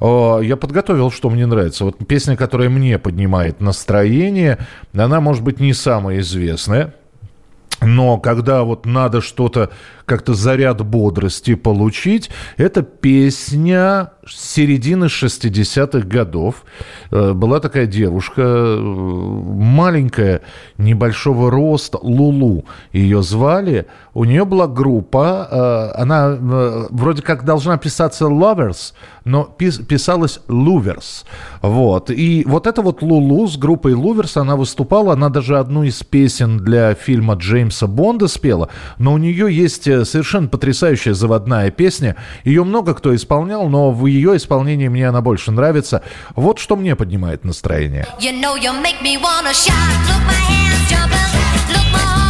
Я 0.00 0.56
подготовил, 0.60 1.12
что 1.12 1.30
мне 1.30 1.46
нравится. 1.46 1.84
Вот 1.84 2.04
песня, 2.08 2.36
которая 2.36 2.68
мне 2.68 2.98
поднимает 2.98 3.60
настроение, 3.60 4.58
она, 4.92 5.20
может 5.20 5.44
быть, 5.44 5.60
не 5.60 5.72
самая 5.74 6.18
известная. 6.18 6.96
Но 7.80 8.18
когда 8.18 8.64
вот 8.64 8.84
надо 8.84 9.20
что-то, 9.20 9.70
как-то 10.04 10.34
заряд 10.34 10.84
бодрости 10.84 11.54
получить, 11.54 12.30
это 12.56 12.82
песня 12.82 14.10
середины 14.26 15.06
60-х 15.06 16.06
годов. 16.06 16.64
Э, 17.10 17.32
Была 17.32 17.60
такая 17.60 17.86
девушка, 17.86 18.42
э, 18.42 18.76
маленькая, 18.80 20.42
небольшого 20.78 21.50
роста, 21.50 21.98
Лулу 22.02 22.64
ее 22.92 23.22
звали. 23.22 23.86
У 24.14 24.24
нее 24.24 24.44
была 24.44 24.66
группа, 24.68 25.48
э, 25.96 26.00
она 26.00 26.36
вроде 26.90 27.22
как 27.22 27.44
должна 27.44 27.78
писаться 27.78 28.26
Lovers, 28.26 28.92
но 29.24 29.48
пис- 29.58 29.82
писалась 29.84 30.40
Louvers. 30.48 31.24
Вот. 31.62 32.10
И 32.10 32.44
вот 32.46 32.66
это 32.66 32.82
вот 32.82 33.02
Лулу 33.02 33.48
с 33.48 33.56
группой 33.56 33.92
Louvers, 33.94 34.38
она 34.40 34.56
выступала, 34.56 35.14
она 35.14 35.28
даже 35.30 35.58
одну 35.58 35.82
из 35.82 36.02
песен 36.02 36.58
для 36.58 36.94
фильма 36.94 37.34
Джеймса 37.34 37.86
Бонда 37.86 38.28
спела, 38.28 38.68
но 38.98 39.14
у 39.14 39.18
нее 39.18 39.54
есть 39.54 39.84
совершенно 39.84 40.48
потрясающая 40.48 41.14
заводная 41.14 41.70
песня. 41.70 42.16
Ее 42.44 42.64
много 42.64 42.94
кто 42.94 43.14
исполнял, 43.14 43.68
но 43.68 43.90
в 43.90 44.06
ее 44.12 44.36
исполнении 44.36 44.88
мне 44.88 45.08
она 45.08 45.20
больше 45.20 45.50
нравится. 45.50 46.02
Вот 46.36 46.58
что 46.58 46.76
мне 46.76 46.94
поднимает 46.96 47.44
настроение. 47.44 48.06
You 48.20 48.32
know 48.40 48.56
make 48.82 49.00
me 49.02 49.16
wanna 49.18 49.52
shout. 49.52 49.72
Look, 50.08 50.22
my 50.26 50.34
hands 50.34 50.90
jumping. 50.90 51.74
Look, 51.74 51.92
my. 51.92 52.22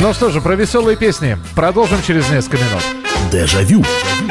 Ну 0.00 0.14
что 0.14 0.30
же, 0.30 0.40
про 0.40 0.54
веселые 0.56 0.96
песни 0.96 1.36
продолжим 1.54 2.02
через 2.02 2.30
несколько 2.30 2.56
минут. 2.56 2.82
Дежавю. 3.30 3.82
Дежавю. 3.82 4.29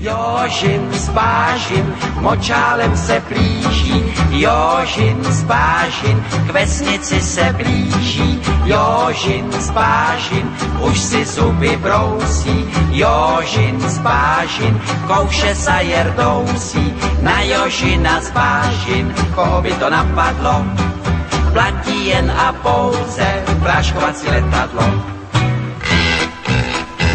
Jožin 0.00 0.88
s 0.92 1.08
Bážin 1.08 1.94
močálem 2.20 2.96
se 2.96 3.22
blíží, 3.28 4.04
Jožin 4.30 5.24
s 5.24 5.42
Bážin 5.44 6.24
k 6.46 6.50
vesnici 6.52 7.20
se 7.20 7.52
blíží, 7.52 8.40
Jožin 8.64 9.52
s 9.52 9.70
Bážin 9.70 10.56
už 10.80 11.00
si 11.00 11.24
zuby 11.24 11.76
brousí, 11.76 12.64
Jožin 12.90 13.80
s 13.80 13.98
Bážin 13.98 14.80
kouše 15.06 15.54
sa 15.54 15.80
jerdousí, 15.80 16.94
na 17.20 17.42
Jožina 17.42 18.20
s 18.20 18.30
Bážin, 18.30 19.14
koho 19.34 19.62
by 19.62 19.72
to 19.72 19.90
napadlo, 19.90 20.64
platí 21.52 22.06
jen 22.06 22.32
a 22.32 22.52
pouze 22.52 23.44
práškovací 23.60 24.26
letadlo. 24.28 25.17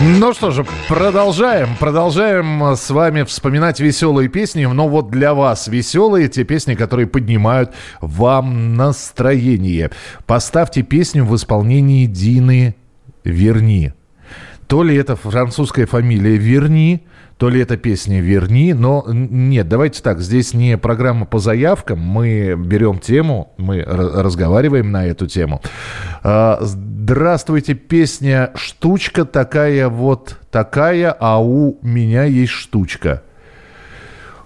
Ну 0.06 0.34
что 0.34 0.52
же, 0.52 0.66
продолжаем. 0.90 1.78
Продолжаем 1.80 2.76
с 2.76 2.90
вами 2.90 3.24
вспоминать 3.24 3.80
веселые 3.80 4.28
песни. 4.28 4.66
Но 4.66 4.90
вот 4.90 5.10
для 5.10 5.34
вас 5.34 5.70
веселые 5.70 6.28
те 6.28 6.44
песни, 6.44 6.76
которые 6.76 7.08
поднимают 7.08 7.72
вам 8.02 8.76
настроение. 8.76 9.92
Поставьте 10.26 10.82
песню 10.82 11.24
в 11.24 11.34
исполнении 11.38 12.06
Дины 12.06 12.76
Верни. 13.24 13.94
То 14.68 14.84
ли 14.84 14.94
это 14.94 15.16
французская 15.16 15.86
фамилия 15.86 16.36
Верни, 16.36 17.06
то 17.38 17.50
ли 17.50 17.62
это 17.62 17.78
песня 17.78 18.22
«Верни», 18.22 18.74
но 18.74 19.04
нет, 19.08 19.68
давайте 19.68 20.02
так, 20.02 20.22
здесь 20.22 20.54
не 20.54 20.78
программа 20.78 21.26
по 21.26 21.40
заявкам, 21.40 22.00
мы 22.00 22.56
берем 22.58 23.00
тему, 23.00 23.54
мы 23.58 23.80
ра- 23.80 24.22
разговариваем 24.22 24.92
на 24.92 25.06
эту 25.06 25.28
тему. 25.28 25.62
Здравствуйте, 27.06 27.74
песня 27.74 28.52
«Штучка 28.56 29.26
такая 29.26 29.90
вот 29.90 30.40
такая, 30.50 31.12
а 31.12 31.38
у 31.38 31.78
меня 31.82 32.24
есть 32.24 32.54
штучка». 32.54 33.24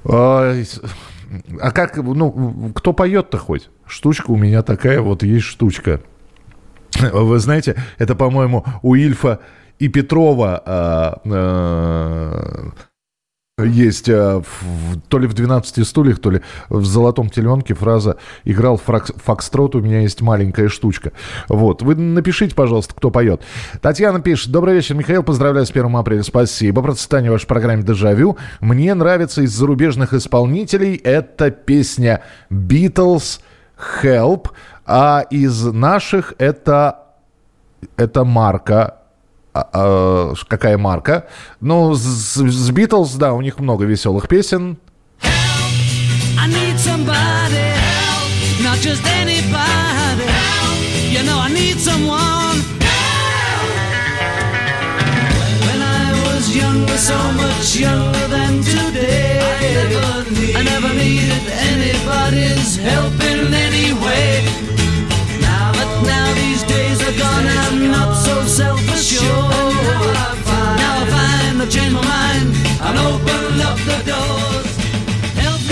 А 0.04 0.56
а 1.62 1.72
как, 1.72 1.98
ну, 1.98 2.72
кто 2.74 2.94
поет-то 2.94 3.38
хоть? 3.38 3.70
Штучка 3.86 4.32
у 4.32 4.38
меня 4.38 4.64
такая, 4.64 5.02
вот 5.02 5.22
есть 5.22 5.46
штучка. 5.46 6.02
Вы 7.00 7.38
знаете, 7.38 7.76
это, 8.00 8.16
по-моему, 8.16 8.66
у 8.82 8.96
Ильфа 8.96 9.40
и 9.78 9.88
Петрова 9.88 10.60
а, 10.66 11.22
а, 11.26 12.72
есть 13.66 14.08
а, 14.08 14.42
в- 14.42 15.00
то 15.10 15.18
ли 15.18 15.26
в 15.28 15.34
«12 15.34 15.84
стульях», 15.84 16.20
то 16.20 16.30
ли 16.30 16.42
в 16.70 16.86
«Золотом 16.86 17.28
теленке» 17.30 17.74
фраза 17.74 18.18
«Играл 18.44 18.78
фрак- 18.78 19.16
фокстрот, 19.24 19.76
у 19.76 19.82
меня 19.82 20.02
есть 20.02 20.22
маленькая 20.22 20.70
штучка». 20.70 21.12
Вот. 21.50 21.82
Вы 21.82 21.96
напишите, 21.96 22.54
пожалуйста, 22.54 22.94
кто 22.94 23.10
поет. 23.10 23.42
Татьяна 23.82 24.20
пишет. 24.22 24.52
Добрый 24.52 24.76
вечер, 24.76 24.94
Михаил. 24.94 25.24
Поздравляю 25.24 25.66
с 25.66 25.72
1 25.72 25.96
апреля. 25.96 26.22
Спасибо. 26.22 26.84
Процветание 26.84 27.32
в 27.32 27.34
вашей 27.34 27.48
программе 27.48 27.82
«Дежавю». 27.82 28.38
Мне 28.60 28.94
нравится 28.94 29.42
из 29.42 29.56
зарубежных 29.56 30.14
исполнителей 30.14 30.96
эта 30.96 31.50
песня 31.50 32.22
«Beatles 32.52 33.40
Help», 34.04 34.50
а 34.86 35.26
из 35.32 35.64
наших 35.66 36.36
это 36.38 37.06
это 37.96 38.24
марка. 38.24 38.97
А, 39.58 39.70
а, 39.74 40.34
какая 40.48 40.78
марка? 40.78 41.28
Ну, 41.62 41.96
с, 41.96 42.36
с 42.36 42.70
Beatles, 42.72 43.18
да, 43.18 43.34
у 43.34 43.42
них 43.42 43.60
много 43.60 43.86
веселых 43.86 44.28
песен. 44.28 44.78
I 46.40 46.48
need 46.48 46.78
help. 46.78 47.18
You 51.10 51.24
know 51.24 51.40
I 51.40 51.50
need 51.52 51.80
someone 51.80 52.58
When 55.66 55.82
I 55.82 56.08
was 56.26 56.56
younger, 56.56 56.98
so 56.98 57.18
much 57.34 57.76
younger 57.76 58.28
than 58.28 58.62
today 58.62 59.40
I 60.56 60.64
never, 60.64 60.94
needed 60.94 61.46
anybody's 61.72 62.78
help 62.78 63.27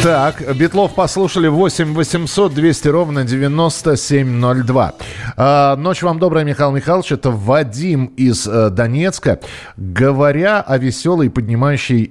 Так, 0.06 0.56
Битлов 0.56 0.94
послушали 0.94 1.48
8 1.48 1.96
800 1.96 2.54
200 2.54 2.88
ровно 2.90 3.24
9702. 3.24 4.94
А, 5.36 5.76
ночь 5.78 6.04
вам 6.04 6.20
добрая, 6.20 6.46
Михаил 6.46 6.72
Михайлович. 6.72 7.12
Это 7.12 7.32
Вадим 7.32 8.06
из 8.16 8.46
э, 8.46 8.70
Донецка. 8.70 9.40
Говоря 9.78 10.62
о 10.62 10.78
веселой, 10.78 11.32
поднимающей 11.32 12.08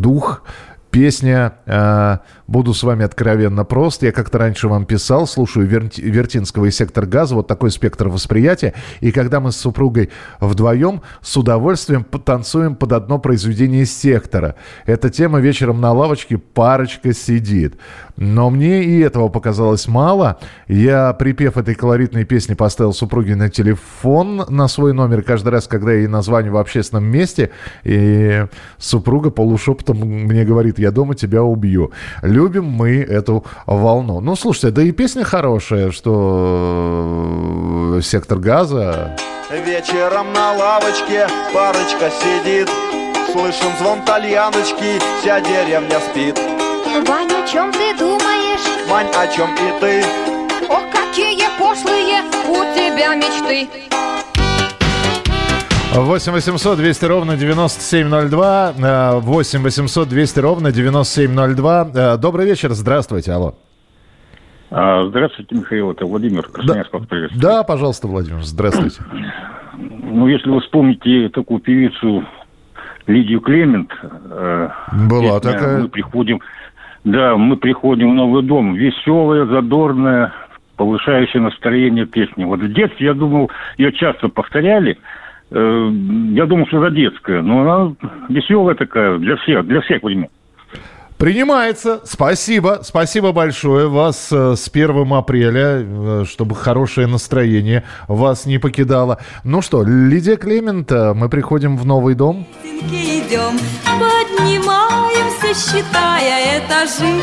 дух 0.00 0.44
Песня 0.98 1.52
э, 1.64 2.18
«Буду 2.48 2.74
с 2.74 2.82
вами 2.82 3.04
откровенно 3.04 3.64
прост». 3.64 4.02
Я 4.02 4.10
как-то 4.10 4.38
раньше 4.38 4.66
вам 4.66 4.84
писал, 4.84 5.28
слушаю 5.28 5.68
Верти- 5.68 6.02
Вертинского 6.02 6.64
и 6.64 6.72
«Сектор 6.72 7.06
газа», 7.06 7.36
вот 7.36 7.46
такой 7.46 7.70
спектр 7.70 8.08
восприятия. 8.08 8.74
И 8.98 9.12
когда 9.12 9.38
мы 9.38 9.52
с 9.52 9.56
супругой 9.56 10.10
вдвоем 10.40 11.02
с 11.20 11.36
удовольствием 11.36 12.02
потанцуем 12.02 12.74
под 12.74 12.94
одно 12.94 13.20
произведение 13.20 13.86
«Сектора». 13.86 14.56
Эта 14.86 15.08
тема 15.08 15.38
вечером 15.38 15.80
на 15.80 15.92
лавочке 15.92 16.36
«Парочка 16.36 17.12
сидит». 17.12 17.76
Но 18.16 18.50
мне 18.50 18.82
и 18.82 18.98
этого 18.98 19.28
показалось 19.28 19.86
мало. 19.86 20.40
Я 20.66 21.12
припев 21.12 21.56
этой 21.56 21.76
колоритной 21.76 22.24
песни 22.24 22.54
поставил 22.54 22.92
супруге 22.92 23.36
на 23.36 23.48
телефон 23.48 24.44
на 24.48 24.66
свой 24.66 24.92
номер 24.92 25.22
каждый 25.22 25.50
раз, 25.50 25.68
когда 25.68 25.92
я 25.92 25.98
ей 25.98 26.08
названиваю 26.08 26.54
в 26.54 26.58
общественном 26.58 27.04
месте. 27.04 27.50
И 27.84 28.44
супруга 28.76 29.30
полушепотом 29.30 29.98
мне 29.98 30.44
говорит, 30.44 30.80
я 30.80 30.87
я 30.88 30.92
дома 30.92 31.14
тебя 31.14 31.42
убью. 31.42 31.92
Любим 32.22 32.64
мы 32.64 32.96
эту 32.96 33.44
волну. 33.66 34.20
Ну, 34.20 34.36
слушайте, 34.36 34.70
да 34.70 34.82
и 34.82 34.92
песня 34.92 35.24
хорошая, 35.24 35.92
что 35.92 37.96
э, 37.98 38.02
«Сектор 38.02 38.38
газа». 38.38 39.16
Вечером 39.50 40.32
на 40.34 40.52
лавочке 40.52 41.26
парочка 41.54 42.10
сидит 42.10 42.68
Слышен 43.32 43.72
звон 43.80 44.02
тальяночки, 44.04 45.00
вся 45.20 45.40
деревня 45.40 45.98
спит 46.10 46.38
Ваня, 47.06 47.44
о 47.44 47.46
чем 47.46 47.72
ты 47.72 47.96
думаешь? 47.98 48.60
Мань, 48.90 49.06
о 49.16 49.26
чем 49.26 49.54
и 49.54 49.80
ты? 49.80 50.04
Ох, 50.68 50.82
какие 50.92 51.48
пошлые 51.58 52.20
у 52.46 52.62
тебя 52.74 53.14
мечты 53.14 53.68
8 56.04 56.32
800 56.32 56.76
200 56.78 57.04
ровно 57.06 57.36
9702. 57.36 58.72
э, 58.78 59.18
8 59.20 59.62
800 59.62 60.08
200 60.08 60.40
ровно 60.40 60.72
9702. 60.72 61.88
Э, 61.94 62.16
Добрый 62.18 62.46
вечер, 62.46 62.70
здравствуйте, 62.72 63.32
алло. 63.32 63.54
А, 64.70 65.04
Здравствуйте, 65.08 65.54
Михаил, 65.56 65.90
это 65.92 66.04
Владимир 66.04 66.42
Красноярск 66.42 66.92
вас 66.92 67.06
приветствует. 67.06 67.42
Да, 67.42 67.62
пожалуйста, 67.62 68.06
Владимир, 68.06 68.42
здравствуйте. 68.42 69.00
Ну, 69.76 70.28
если 70.28 70.50
вы 70.50 70.60
вспомните 70.60 71.28
такую 71.30 71.60
певицу 71.60 72.24
Лидию 73.06 73.40
Клемент... 73.40 73.90
э, 74.02 74.68
Была 75.08 75.40
такая. 75.40 75.78
Мы 75.80 75.88
приходим... 75.88 76.40
Да, 77.04 77.36
мы 77.36 77.56
приходим 77.56 78.10
в 78.10 78.14
новый 78.14 78.42
дом. 78.42 78.74
Веселая, 78.74 79.46
задорная, 79.46 80.32
повышающая 80.76 81.40
настроение 81.40 82.04
песни. 82.04 82.44
Вот 82.44 82.60
в 82.60 82.72
детстве, 82.72 83.06
я 83.06 83.14
думал, 83.14 83.50
ее 83.78 83.92
часто 83.92 84.28
повторяли. 84.28 84.98
Э, 85.50 85.90
Я 86.34 86.46
думал, 86.46 86.66
что 86.68 86.84
это 86.84 86.94
детская, 86.94 87.42
но 87.42 87.62
она 87.62 87.94
веселая 88.28 88.74
такая 88.74 89.18
для 89.18 89.36
всех, 89.36 89.66
для 89.66 89.80
всех 89.80 90.02
времен. 90.02 90.28
Принимается. 91.18 92.00
Спасибо. 92.04 92.78
Спасибо 92.82 93.32
большое. 93.32 93.88
Вас 93.88 94.28
э, 94.30 94.54
с 94.54 94.68
1 94.68 95.12
апреля, 95.12 95.82
э, 95.82 96.24
чтобы 96.28 96.54
хорошее 96.54 97.08
настроение 97.08 97.82
вас 98.06 98.46
не 98.46 98.58
покидало. 98.58 99.18
Ну 99.42 99.60
что, 99.60 99.82
Лидия 99.82 100.36
Клемент, 100.36 100.92
э, 100.92 101.14
мы 101.14 101.28
приходим 101.28 101.76
в 101.76 101.84
новый 101.84 102.14
дом. 102.14 102.46
идем, 102.64 103.58
поднимаемся, 103.98 105.54
считая 105.54 106.60
этажи. 106.60 107.20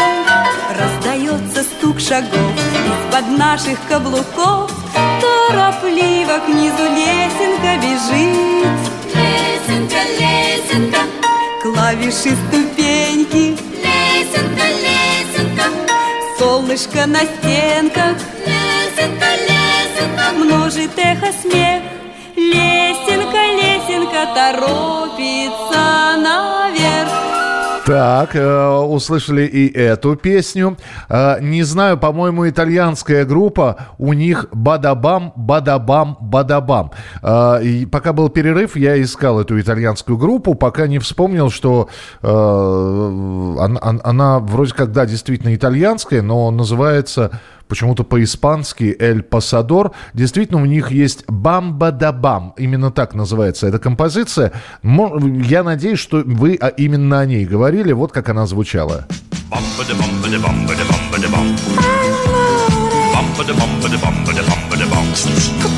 Раздается 0.77 1.63
стук 1.63 1.97
шагов 2.01 2.51
из-под 2.85 3.37
наших 3.37 3.77
каблуков. 3.87 4.84
Торопливо 5.55 6.39
к 6.39 6.49
низу 6.49 6.83
лесенка 6.83 7.77
бежит. 7.81 8.67
Лесенка, 9.15 10.01
лесенка, 10.19 10.99
клавиши 11.63 12.35
ступеньки. 12.35 13.57
Лесенка, 13.85 14.67
лесенка, 14.83 15.63
солнышко 16.37 17.05
на 17.05 17.19
стенках. 17.19 18.17
Лесенка, 18.45 19.29
лесенка, 19.47 20.31
множит 20.35 20.91
эхо 20.97 21.31
смех. 21.41 21.83
Лесенка, 22.35 23.41
лесенка 23.55 24.25
наверх. 24.35 25.04
Так, 27.85 28.35
э, 28.35 28.67
услышали 28.79 29.43
и 29.43 29.71
эту 29.71 30.15
песню. 30.15 30.75
Э, 31.07 31.37
не 31.39 31.61
знаю, 31.61 31.99
по-моему, 31.99 32.49
итальянская 32.49 33.25
группа. 33.25 33.75
У 33.99 34.13
них 34.13 34.47
бадабам, 34.51 35.31
бадабам, 35.35 36.17
бадабам. 36.19 36.91
Э, 37.21 37.61
и 37.61 37.85
пока 37.85 38.11
был 38.11 38.29
перерыв, 38.29 38.75
я 38.75 38.99
искал 38.99 39.39
эту 39.39 39.61
итальянскую 39.61 40.17
группу, 40.17 40.55
пока 40.55 40.87
не 40.87 40.97
вспомнил, 40.97 41.51
что 41.51 41.87
э, 42.23 42.27
она, 43.59 43.99
она- 44.03 44.39
вроде 44.39 44.73
как, 44.73 44.91
да, 44.91 45.05
действительно 45.05 45.53
итальянская, 45.53 46.23
но 46.23 46.49
называется 46.49 47.39
почему-то 47.67 48.03
по-испански 48.03 48.95
«Эль 48.99 49.23
Пасадор». 49.23 49.91
Действительно, 50.13 50.61
у 50.61 50.65
них 50.65 50.91
есть 50.91 51.25
«Бамба-да-бам». 51.27 52.53
Именно 52.57 52.91
так 52.91 53.15
называется 53.15 53.67
эта 53.67 53.79
композиция. 53.79 54.51
Я 54.83 55.63
надеюсь, 55.63 55.99
что 55.99 56.23
вы 56.25 56.57
а, 56.59 56.67
именно 56.67 57.19
о 57.19 57.25
ней 57.25 57.45
говорили. 57.45 57.91
Вот 57.91 58.11
как 58.11 58.29
она 58.29 58.45
звучала. 58.45 59.07
Sarò 65.15 65.74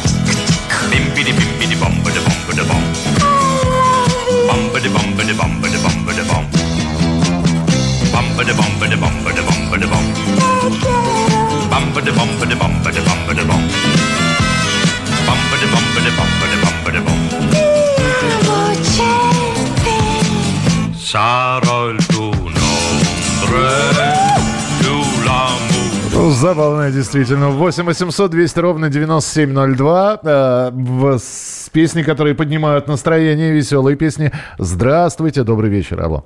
действительно. 27.11 27.49
8 27.49 27.83
800 27.85 28.31
200 28.31 28.59
ровно 28.59 28.89
9702. 28.89 30.19
Э, 30.23 30.69
в- 30.71 31.17
с 31.17 31.69
песни, 31.71 32.03
которые 32.03 32.35
поднимают 32.35 32.87
настроение, 32.87 33.51
веселые 33.51 33.95
песни. 33.97 34.31
Здравствуйте, 34.57 35.43
добрый 35.43 35.69
вечер, 35.69 36.01
алло. 36.01 36.25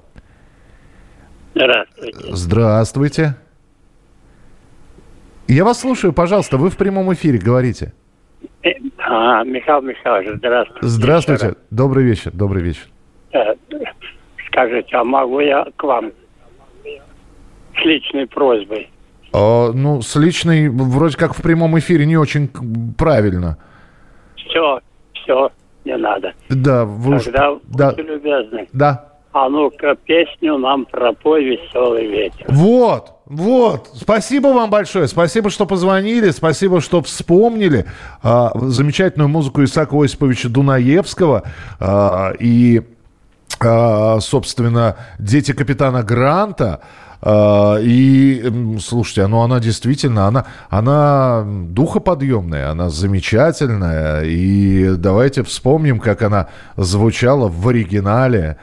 Здравствуйте. 1.54 2.18
Здравствуйте. 2.34 3.36
Я 5.48 5.66
вас 5.66 5.80
слушаю, 5.82 6.14
пожалуйста, 6.14 6.58
вы 6.58 6.70
в 6.70 6.78
прямом 6.78 7.14
эфире, 7.14 7.38
говорите. 7.40 7.94
Э, 8.64 8.70
А, 8.98 9.44
Михаил 9.44 9.82
Михайлович, 9.82 10.30
здравствуйте. 10.38 10.88
Здравствуйте, 10.88 11.56
добрый 11.70 12.06
вечер, 12.06 12.32
добрый 12.34 12.64
вечер. 12.64 12.88
Э, 13.34 13.54
Скажите, 14.48 14.96
а 14.96 15.04
могу 15.04 15.40
я 15.40 15.66
к 15.76 15.84
вам 15.84 16.12
с 17.74 17.86
личной 17.86 18.28
просьбой? 18.28 18.91
А, 19.34 19.72
ну, 19.72 20.02
с 20.02 20.16
личной, 20.16 20.70
вроде 20.70 21.18
как 21.18 21.34
в 21.34 21.42
прямом 21.42 21.78
эфире 21.80 22.06
не 22.06 22.18
очень 22.18 22.48
правильно. 22.98 23.58
Все, 24.36 24.80
все, 25.14 25.52
не 25.86 25.96
надо. 25.98 26.34
Да, 26.50 26.86
вы 26.86 27.16
уж- 27.16 27.24
Тогда 27.26 27.56
да, 27.68 27.90
будьте 27.92 28.02
любезны. 28.04 28.68
да. 28.74 29.08
А 29.34 29.48
ну-ка, 29.48 29.96
песню 29.96 30.58
нам 30.58 30.84
пропой 30.86 31.46
«Веселый 31.46 32.06
ветер». 32.06 32.46
Вот, 32.50 33.14
вот. 33.26 33.88
Спасибо 33.94 34.48
вам 34.48 34.70
большое. 34.70 35.08
Спасибо, 35.08 35.50
что 35.50 35.66
позвонили. 35.66 36.32
Спасибо, 36.32 36.82
что 36.82 37.02
вспомнили 37.02 37.86
а, 38.22 38.52
замечательную 38.56 39.30
музыку 39.30 39.64
Исаака 39.64 39.96
Осиповича 40.04 40.50
Дунаевского. 40.50 41.44
а, 41.80 42.34
и, 42.40 42.82
а, 43.62 44.20
собственно, 44.20 44.98
«Дети 45.18 45.54
капитана 45.54 46.04
Гранта». 46.04 46.82
А, 47.22 47.78
и, 47.80 48.78
слушайте, 48.82 49.28
ну 49.28 49.42
она 49.42 49.60
действительно, 49.60 50.28
она, 50.28 50.46
она 50.70 51.46
духоподъемная, 51.46 52.72
она 52.72 52.90
замечательная. 52.90 54.24
И 54.24 54.96
давайте 54.96 55.44
вспомним, 55.44 56.00
как 56.00 56.22
она 56.24 56.48
звучала 56.78 57.48
в 57.48 57.68
оригинале. 57.68 58.58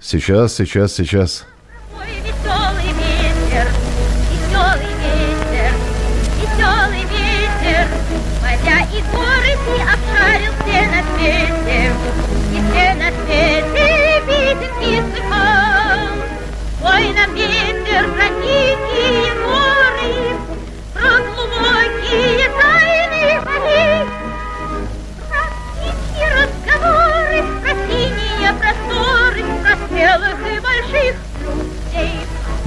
Сейчас, 0.00 0.54
сейчас, 0.54 0.92
сейчас. 0.92 1.46
Веселый 1.94 2.33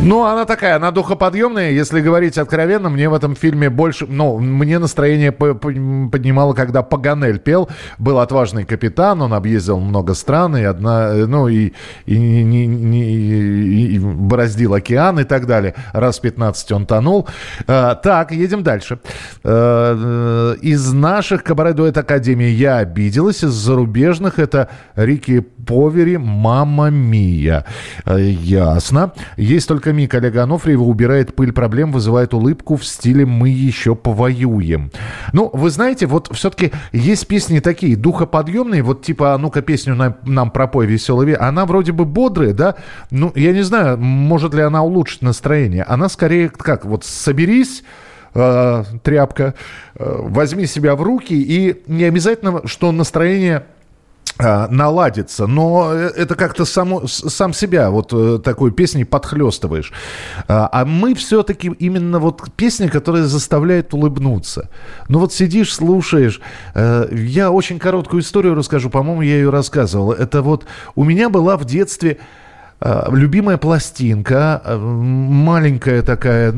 Ну, 0.07 0.23
она 0.23 0.45
такая, 0.45 0.77
она 0.77 0.91
духоподъемная. 0.91 1.71
Если 1.71 1.99
говорить 1.99 2.37
откровенно, 2.37 2.89
мне 2.89 3.09
в 3.09 3.13
этом 3.13 3.35
фильме 3.35 3.69
больше... 3.69 4.05
Ну, 4.07 4.37
мне 4.39 4.79
настроение 4.79 5.33
по- 5.33 5.53
по- 5.53 5.69
поднимало, 6.11 6.53
когда 6.53 6.81
Паганель 6.81 7.39
пел. 7.39 7.67
Был 7.97 8.19
отважный 8.19 8.63
капитан, 8.63 9.21
он 9.21 9.33
объездил 9.33 9.79
много 9.81 10.13
стран, 10.13 10.55
и 10.55 10.63
одна... 10.63 11.11
Ну, 11.13 11.49
и, 11.49 11.73
и, 12.05 12.17
не- 12.17 12.65
не- 12.67 13.11
и- 13.11 13.95
и 13.95 13.99
бороздил 13.99 14.75
океан 14.75 15.19
и 15.19 15.25
так 15.25 15.45
далее. 15.45 15.75
Раз 15.91 16.19
15 16.19 16.71
он 16.71 16.85
тонул. 16.85 17.27
А, 17.67 17.95
так, 17.95 18.31
едем 18.31 18.63
дальше. 18.63 18.99
Э, 19.43 20.53
э, 20.55 20.55
Из 20.61 20.93
наших 20.93 21.43
кабаре-дуэт 21.43 21.97
Академии 21.97 22.47
«Я 22.49 22.77
обиделась». 22.77 23.43
Из 23.43 23.51
зарубежных 23.51 24.39
это 24.39 24.69
Рики 24.95 25.41
Повери 25.41 26.15
«Мама 26.17 26.89
Мия». 26.91 27.65
Э, 28.05 28.17
Ясно. 28.21 29.11
Есть 29.35 29.67
только 29.67 29.96
миг 29.97 30.13
Олега 30.13 30.43
Анофриева 30.43 30.83
убирает 30.83 31.35
пыль 31.35 31.51
проблем, 31.51 31.91
вызывает 31.91 32.33
улыбку 32.33 32.77
в 32.77 32.85
стиле 32.85 33.25
«Мы 33.25 33.49
еще 33.49 33.95
повоюем». 33.95 34.91
Ну, 35.33 35.49
вы 35.51 35.69
знаете, 35.71 36.05
вот 36.05 36.29
все-таки 36.31 36.71
есть 36.93 37.27
песни 37.27 37.59
такие, 37.59 37.95
духоподъемные, 37.95 38.83
вот 38.83 39.01
типа 39.01 39.33
«А 39.33 39.37
ну-ка 39.37 39.61
песню 39.61 39.95
нам, 39.95 40.15
нам 40.23 40.51
пропой 40.51 40.85
веселый 40.85 41.27
ве-». 41.27 41.35
Она 41.35 41.65
вроде 41.65 41.91
бы 41.91 42.05
бодрая, 42.05 42.53
да? 42.53 42.75
Ну, 43.09 43.31
я 43.35 43.51
не 43.51 43.63
знаю, 43.63 43.97
может 43.97 44.53
ли 44.53 44.61
она 44.61 44.83
улучшить 44.83 45.23
настроение. 45.23 45.83
Она 45.83 46.09
скорее 46.09 46.49
как, 46.49 46.85
вот 46.85 47.03
«Соберись», 47.03 47.83
э, 48.35 48.83
тряпка, 49.03 49.55
э, 49.95 50.15
возьми 50.19 50.67
себя 50.67 50.95
в 50.95 51.01
руки, 51.01 51.33
и 51.33 51.83
не 51.87 52.03
обязательно, 52.03 52.61
что 52.67 52.91
настроение 52.91 53.63
наладится, 54.69 55.47
но 55.47 55.91
э, 55.93 56.11
это 56.15 56.35
как-то 56.35 56.65
само, 56.65 57.07
сам 57.07 57.53
себя 57.53 57.89
вот 57.89 58.13
э, 58.13 58.39
такой 58.43 58.71
песней 58.71 59.03
подхлестываешь. 59.03 59.91
А 60.47 60.69
а 60.71 60.85
мы 60.85 61.15
все-таки 61.15 61.69
именно 61.79 62.19
вот 62.19 62.51
песни, 62.55 62.87
которые 62.87 63.23
заставляют 63.25 63.93
улыбнуться. 63.93 64.69
Ну 65.09 65.19
вот 65.19 65.33
сидишь, 65.33 65.73
слушаешь. 65.73 66.39
Э, 66.75 67.07
Я 67.11 67.51
очень 67.51 67.79
короткую 67.79 68.21
историю 68.21 68.53
расскажу, 68.53 68.89
по-моему, 68.89 69.23
я 69.23 69.35
ее 69.35 69.49
рассказывал. 69.49 70.11
Это 70.11 70.41
вот 70.41 70.65
у 70.95 71.03
меня 71.03 71.29
была 71.29 71.57
в 71.57 71.65
детстве 71.65 72.19
э, 72.79 73.03
любимая 73.11 73.57
пластинка, 73.57 74.61
маленькая 74.79 76.03
такая, 76.03 76.53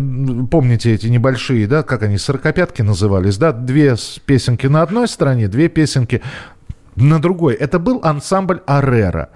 помните 0.52 0.94
эти 0.94 1.08
небольшие, 1.08 1.66
да, 1.66 1.84
как 1.84 2.04
они, 2.04 2.18
сорокопятки 2.18 2.82
назывались, 2.82 3.38
да, 3.38 3.54
две 3.54 3.96
песенки 4.26 4.68
на 4.68 4.82
одной 4.82 5.08
стороне, 5.08 5.48
две 5.48 5.70
песенки 5.70 6.22
на 7.00 7.20
другой. 7.20 7.56
Это 7.56 7.80
был 7.80 8.00
ансамбль 8.04 8.62
Арера. 8.66 9.30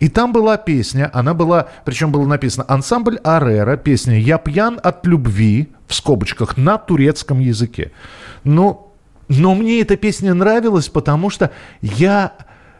И 0.00 0.08
там 0.08 0.32
была 0.32 0.56
песня, 0.56 1.10
она 1.12 1.34
была, 1.34 1.68
причем 1.84 2.12
было 2.12 2.26
написано 2.26 2.64
ансамбль 2.68 3.18
Арера, 3.24 3.76
песня 3.76 4.18
«Я 4.18 4.38
пьян 4.38 4.80
от 4.82 5.06
любви», 5.06 5.68
в 5.86 5.94
скобочках, 5.94 6.56
на 6.56 6.78
турецком 6.78 7.40
языке. 7.40 7.92
Ну, 8.42 8.92
но 9.28 9.54
мне 9.54 9.80
эта 9.80 9.96
песня 9.96 10.34
нравилась, 10.34 10.88
потому 10.88 11.30
что 11.30 11.50
я... 11.80 12.32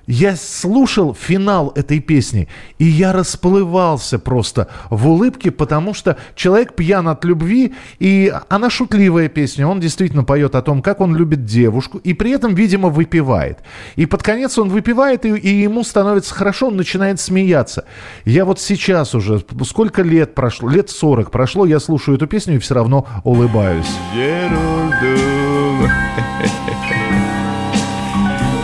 Я 0.07 0.37
слушал 0.37 1.15
финал 1.15 1.73
этой 1.75 2.01
песни, 2.01 2.49
и 2.79 2.85
я 2.85 3.13
расплывался 3.13 4.19
просто 4.19 4.69
в 4.91 5.09
улыбке, 5.09 5.51
потому 5.51 5.95
что 5.95 6.19
человек 6.35 6.75
пьян 6.75 7.09
от 7.09 7.25
любви, 7.25 7.75
и 7.99 8.33
она 8.49 8.69
шутливая 8.69 9.29
песня. 9.29 9.67
Он 9.67 9.81
действительно 9.81 10.25
поет 10.25 10.55
о 10.55 10.63
том, 10.63 10.83
как 10.83 11.01
он 11.01 11.17
любит 11.17 11.45
девушку, 11.45 11.99
и 11.99 12.13
при 12.13 12.33
этом, 12.33 12.55
видимо, 12.55 12.91
выпивает. 12.91 13.61
И 13.97 14.05
под 14.07 14.23
конец 14.23 14.59
он 14.59 14.69
выпивает, 14.69 15.25
и, 15.25 15.31
и 15.31 15.63
ему 15.63 15.85
становится 15.85 16.35
хорошо, 16.35 16.69
он 16.69 16.77
начинает 16.77 17.19
смеяться. 17.19 17.85
Я 18.25 18.45
вот 18.45 18.61
сейчас 18.61 19.15
уже, 19.15 19.43
сколько 19.65 20.03
лет 20.03 20.35
прошло, 20.35 20.69
лет 20.69 20.91
40 20.91 21.31
прошло, 21.31 21.65
я 21.65 21.81
слушаю 21.81 22.17
эту 22.17 22.27
песню 22.27 22.57
и 22.57 22.59
все 22.59 22.75
равно 22.75 23.07
улыбаюсь. 23.25 23.87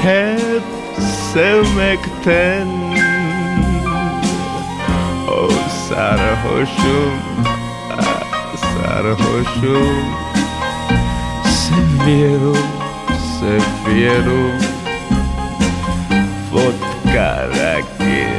sevmekten 1.35 2.69
O 5.29 5.51
sarhoşum 5.89 7.19
ah, 7.99 8.57
Sarhoşum. 8.57 10.05
Seviyorum 11.45 12.67
Seviyorum. 13.41 14.61
Vodka 16.53 17.49
rakı 17.49 18.31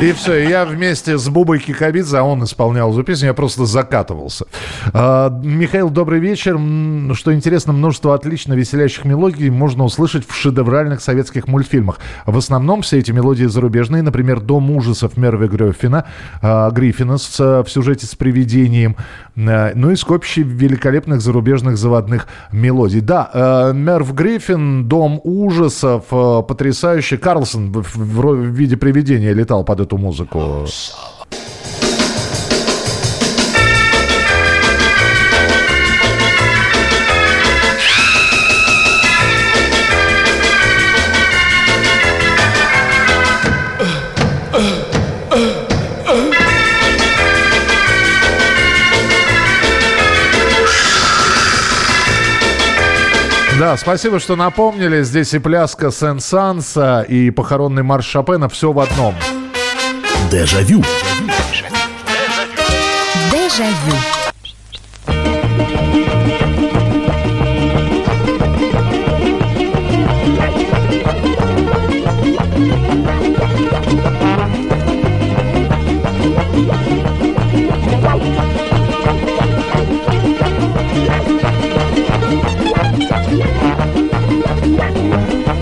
И 0.00 0.12
все, 0.12 0.48
я 0.48 0.64
вместе 0.64 1.18
с 1.18 1.28
Бубой 1.28 1.58
Кикабидзе, 1.58 2.18
а 2.18 2.22
он 2.22 2.42
исполнял 2.42 2.90
эту 2.90 3.04
песню, 3.04 3.28
я 3.28 3.34
просто 3.34 3.66
закатывался. 3.66 4.46
А, 4.94 5.28
Михаил, 5.42 5.90
добрый 5.90 6.20
вечер. 6.20 6.58
Что 7.14 7.34
интересно, 7.34 7.74
множество 7.74 8.14
отлично 8.14 8.54
веселящих 8.54 9.04
мелодий 9.04 9.50
можно 9.50 9.84
услышать 9.84 10.26
в 10.26 10.34
шедевральных 10.34 11.02
советских 11.02 11.48
мультфильмах. 11.48 11.98
В 12.24 12.38
основном 12.38 12.80
все 12.80 12.98
эти 12.98 13.12
мелодии 13.12 13.44
зарубежные, 13.44 14.02
например, 14.02 14.40
«Дом 14.40 14.70
ужасов» 14.70 15.18
Мерви 15.18 15.48
Гриффина, 15.48 16.06
а, 16.40 16.70
Гриффина 16.70 17.18
с, 17.18 17.36
а, 17.38 17.62
в 17.62 17.70
сюжете 17.70 18.06
с 18.06 18.14
привидением, 18.14 18.96
А, 19.36 19.72
ну 19.74 19.90
и 19.90 19.96
скопище 19.96 20.42
великолепных 20.42 21.20
зарубежных 21.20 21.76
заводных 21.76 22.26
мелодий. 22.52 23.00
Да, 23.00 23.30
э, 23.32 23.72
Мерв 23.74 24.14
Гриффин, 24.14 24.86
«Дом 24.88 25.20
ужасов», 25.24 26.04
э, 26.10 26.42
потрясающий. 26.46 27.16
Карлсон 27.16 27.72
в 27.72 28.34
виде 28.46 28.76
привидения 28.76 29.32
летал 29.32 29.64
под 29.64 29.80
эту 29.80 29.89
музыку. 29.98 30.66
Да, 53.60 53.76
спасибо, 53.76 54.18
что 54.18 54.36
напомнили. 54.36 55.02
Здесь 55.02 55.34
и 55.34 55.38
пляска 55.38 55.90
Сен-Санса, 55.90 57.02
и 57.02 57.30
похоронный 57.30 57.82
марш 57.82 58.06
Шопена. 58.06 58.48
Все 58.48 58.72
в 58.72 58.80
одном. 58.80 59.14
Дежавю. 60.30 60.80
Дежавю. 63.32 63.96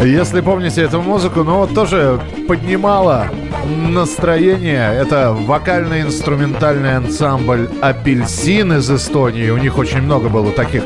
Если 0.02 0.42
помните 0.42 0.83
эту 0.83 1.00
музыку, 1.00 1.42
ну 1.42 1.61
вот 1.61 1.74
тоже 1.74 2.20
поднимала 2.46 3.28
настроение. 3.68 4.92
Это 4.94 5.33
вокально-инструментальный 5.33 6.96
ансамбль 6.96 7.68
«Апельсин» 7.81 8.72
из 8.72 8.90
Эстонии. 8.90 9.50
У 9.50 9.59
них 9.59 9.78
очень 9.78 10.02
много 10.02 10.28
было 10.28 10.50
таких 10.52 10.83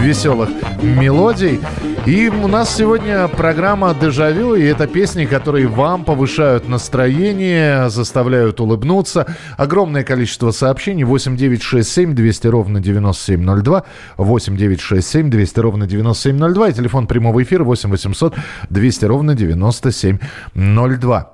веселых 0.00 0.50
мелодий. 0.82 1.60
И 2.06 2.28
у 2.28 2.48
нас 2.48 2.76
сегодня 2.76 3.28
программа 3.28 3.94
«Дежавю», 3.94 4.54
и 4.54 4.62
это 4.62 4.86
песни, 4.86 5.24
которые 5.24 5.68
вам 5.68 6.04
повышают 6.04 6.68
настроение, 6.68 7.88
заставляют 7.88 8.60
улыбнуться. 8.60 9.26
Огромное 9.56 10.04
количество 10.04 10.50
сообщений. 10.50 11.04
8967 11.04 12.14
200 12.14 12.46
ровно 12.48 12.80
9702. 12.80 13.84
8967 14.18 15.30
200 15.30 15.60
ровно 15.60 15.86
9702. 15.86 16.68
И 16.68 16.72
телефон 16.74 17.06
прямого 17.06 17.42
эфира 17.42 17.64
8 17.64 17.90
800 17.90 18.34
200 18.68 19.04
ровно 19.06 19.34
9702. 19.34 21.33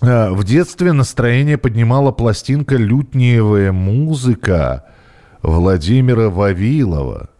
Э, 0.00 0.30
В 0.30 0.44
детстве 0.44 0.92
настроение 0.92 1.58
поднимала 1.58 2.12
пластинка 2.12 2.76
«Лютниевая 2.76 3.72
музыка» 3.72 4.84
Владимира 5.42 6.30
Вавилова. 6.30 7.30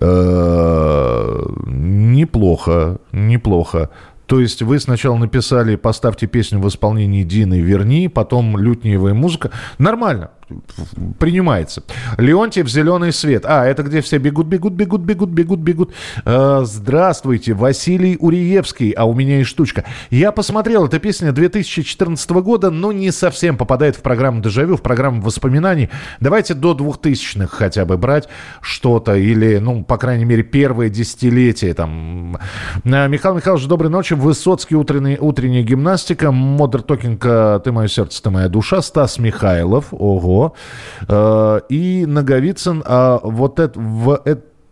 Э, 0.00 1.46
Неплохо, 1.66 2.98
неплохо. 3.12 3.90
То 4.26 4.40
есть 4.40 4.62
вы 4.62 4.78
сначала 4.78 5.16
написали 5.16 5.76
«Поставьте 5.76 6.26
песню 6.26 6.60
в 6.60 6.68
исполнении 6.68 7.22
Дины 7.24 7.60
Верни», 7.60 8.08
потом 8.08 8.58
«Лютнеевая 8.58 9.14
музыка». 9.14 9.50
Нормально 9.78 10.30
принимается. 11.18 11.82
Леонтьев 12.16 12.68
«Зеленый 12.68 13.12
свет». 13.12 13.44
А, 13.46 13.66
это 13.66 13.82
где 13.82 14.00
все 14.00 14.18
бегут, 14.18 14.46
бегут, 14.46 14.72
бегут, 14.72 15.02
бегут, 15.02 15.30
бегут, 15.30 15.60
бегут. 15.60 15.92
Э, 16.24 16.62
здравствуйте, 16.64 17.54
Василий 17.54 18.16
Уриевский, 18.18 18.90
а 18.92 19.04
у 19.04 19.14
меня 19.14 19.38
есть 19.38 19.50
штучка. 19.50 19.84
Я 20.10 20.32
посмотрел, 20.32 20.86
эта 20.86 20.98
песня 20.98 21.32
2014 21.32 22.30
года, 22.30 22.70
но 22.70 22.92
не 22.92 23.10
совсем 23.10 23.56
попадает 23.56 23.96
в 23.96 24.00
программу 24.00 24.40
«Дежавю», 24.40 24.76
в 24.76 24.82
программу 24.82 25.20
воспоминаний. 25.20 25.90
Давайте 26.20 26.54
до 26.54 26.72
2000-х 26.72 27.48
хотя 27.48 27.84
бы 27.84 27.98
брать 27.98 28.28
что-то, 28.60 29.16
или, 29.16 29.58
ну, 29.58 29.84
по 29.84 29.98
крайней 29.98 30.24
мере, 30.24 30.42
первое 30.42 30.88
десятилетие. 30.88 31.74
Там. 31.74 32.38
Э, 32.84 33.08
Михаил 33.08 33.34
Михайлович, 33.34 33.66
доброй 33.66 33.90
ночи. 33.90 34.14
Высоцкий, 34.14 34.76
утренний, 34.76 35.18
утренняя 35.20 35.62
гимнастика. 35.62 36.32
Модер 36.32 36.82
Токинг, 36.82 37.20
ты 37.20 37.72
мое 37.72 37.88
сердце, 37.88 38.22
ты 38.22 38.30
моя 38.30 38.48
душа. 38.48 38.80
Стас 38.80 39.18
Михайлов, 39.18 39.86
ого. 39.90 40.37
Э, 41.08 41.60
И 41.68 42.06
Наговицын, 42.06 42.82
а 42.86 43.20
вот 43.22 43.58
это, 43.60 43.78
в 43.78 44.20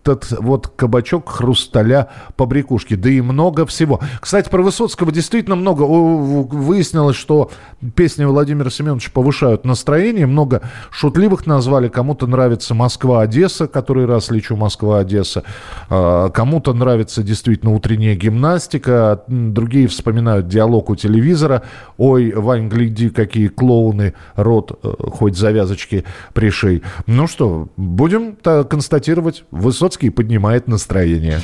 этот 0.09 0.40
вот 0.40 0.69
кабачок 0.69 1.29
хрусталя 1.29 2.09
побрякушки. 2.37 2.95
Да 2.95 3.09
и 3.09 3.21
много 3.21 3.66
всего. 3.66 4.01
Кстати, 4.21 4.49
про 4.49 4.62
Высоцкого 4.62 5.12
действительно 5.12 5.57
много. 5.57 5.83
Выяснилось, 5.83 7.16
что 7.16 7.51
песни 7.95 8.25
Владимира 8.25 8.71
Семеновича 8.71 9.11
повышают 9.12 9.64
настроение. 9.64 10.27
Много 10.27 10.62
шутливых 10.90 11.47
назвали. 11.47 11.88
Кому-то 11.88 12.27
нравится 12.27 12.75
Москва-Одесса, 12.75 13.66
который 13.66 14.07
раз 14.07 14.31
лечу 14.31 14.57
Москва-Одесса. 14.57 15.42
А, 15.88 16.31
Кому-то 16.31 16.73
нравится 16.75 17.23
действительно 17.23 17.75
утренняя 17.75 18.14
гимнастика. 18.14 19.23
Другие 19.29 19.88
вспоминают 19.88 20.49
диалог 20.49 20.90
у 20.90 20.97
телевизора. 20.97 21.62
Ой, 21.97 22.33
Вань, 22.33 22.69
гляди, 22.69 23.09
какие 23.11 23.49
клоуны, 23.49 24.14
рот 24.35 24.79
э, 24.83 24.92
хоть 25.11 25.37
завязочки 25.37 26.05
пришей. 26.35 26.83
Ну 27.07 27.27
что, 27.27 27.69
будем 27.77 28.37
та- 28.37 28.64
констатировать, 28.64 29.45
Высоцкий 29.51 29.96
поднимает 30.11 30.69
настроение. 30.69 31.41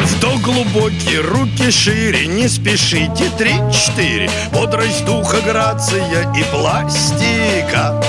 Вдох 0.00 0.40
глубокий, 0.40 1.18
руки 1.18 1.70
шире, 1.70 2.26
не 2.26 2.48
спешите, 2.48 3.24
три-четыре 3.36 4.30
Бодрость 4.52 5.04
духа, 5.04 5.38
грация 5.44 6.32
и 6.32 6.44
пластика 6.52 8.00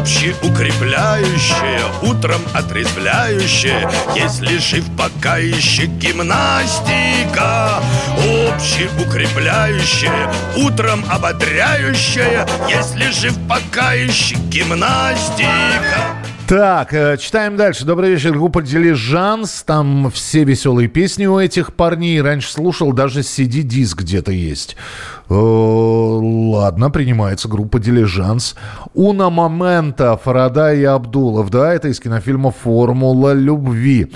Общеукрепляющая, 0.00 1.82
утром 2.00 2.40
отрезвляющая 2.54 3.86
Если 4.16 4.56
жив 4.56 4.86
пока 4.96 5.36
еще 5.36 5.84
гимнастика 5.84 7.82
Общеукрепляющая, 8.48 10.32
утром 10.56 11.04
ободряющая 11.10 12.48
Если 12.70 13.10
жив 13.10 13.34
пока 13.46 13.92
еще 13.92 14.36
гимнастика 14.48 16.16
Так, 16.48 16.94
э, 16.94 17.18
читаем 17.18 17.58
дальше. 17.58 17.84
Добрый 17.84 18.12
вечер, 18.12 18.32
группа 18.32 18.62
Дилижанс. 18.62 19.64
Там 19.64 20.10
все 20.10 20.44
веселые 20.44 20.88
песни 20.88 21.26
у 21.26 21.38
этих 21.38 21.74
парней. 21.74 22.22
Раньше 22.22 22.50
слушал, 22.50 22.94
даже 22.94 23.20
CD-диск 23.20 23.98
где-то 23.98 24.32
есть. 24.32 24.76
Э, 25.30 25.80
Ладно, 26.60 26.90
принимается 26.90 27.48
группа 27.48 27.78
Дилижанс. 27.78 28.56
Уна 28.94 29.30
Момента, 29.30 30.16
Фарада 30.16 30.74
и 30.74 30.82
Абдулов. 30.84 31.50
Да, 31.50 31.72
это 31.72 31.88
из 31.88 32.00
кинофильма 32.00 32.50
«Формула 32.50 33.32
любви». 33.32 34.12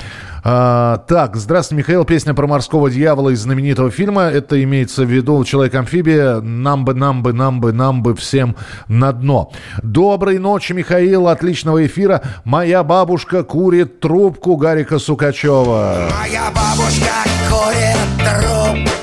А, 0.46 0.98
так, 1.08 1.36
здравствуйте, 1.36 1.78
Михаил. 1.78 2.04
Песня 2.04 2.34
про 2.34 2.46
морского 2.46 2.90
дьявола 2.90 3.30
из 3.30 3.40
знаменитого 3.40 3.90
фильма. 3.90 4.24
Это 4.24 4.62
имеется 4.62 5.04
в 5.04 5.08
виду 5.08 5.42
«Человек-амфибия». 5.42 6.40
Нам 6.40 6.84
бы, 6.84 6.92
нам 6.92 7.22
бы, 7.22 7.32
нам 7.32 7.60
бы, 7.60 7.72
нам 7.72 8.02
бы 8.02 8.14
всем 8.14 8.56
на 8.88 9.12
дно. 9.12 9.52
Доброй 9.82 10.38
ночи, 10.38 10.72
Михаил. 10.72 11.28
Отличного 11.28 11.86
эфира. 11.86 12.20
Моя 12.44 12.82
бабушка 12.84 13.42
курит 13.42 14.00
трубку 14.00 14.56
Гарика 14.56 14.98
Сукачева. 14.98 16.10
Моя 16.20 16.50
бабушка 16.52 17.14
курит 17.48 17.96
трубку 18.18 18.93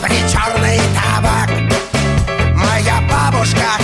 Черный 0.00 0.08
причерный 0.08 0.80
табак. 0.94 1.50
Моя 2.54 3.00
бабушка 3.02 3.79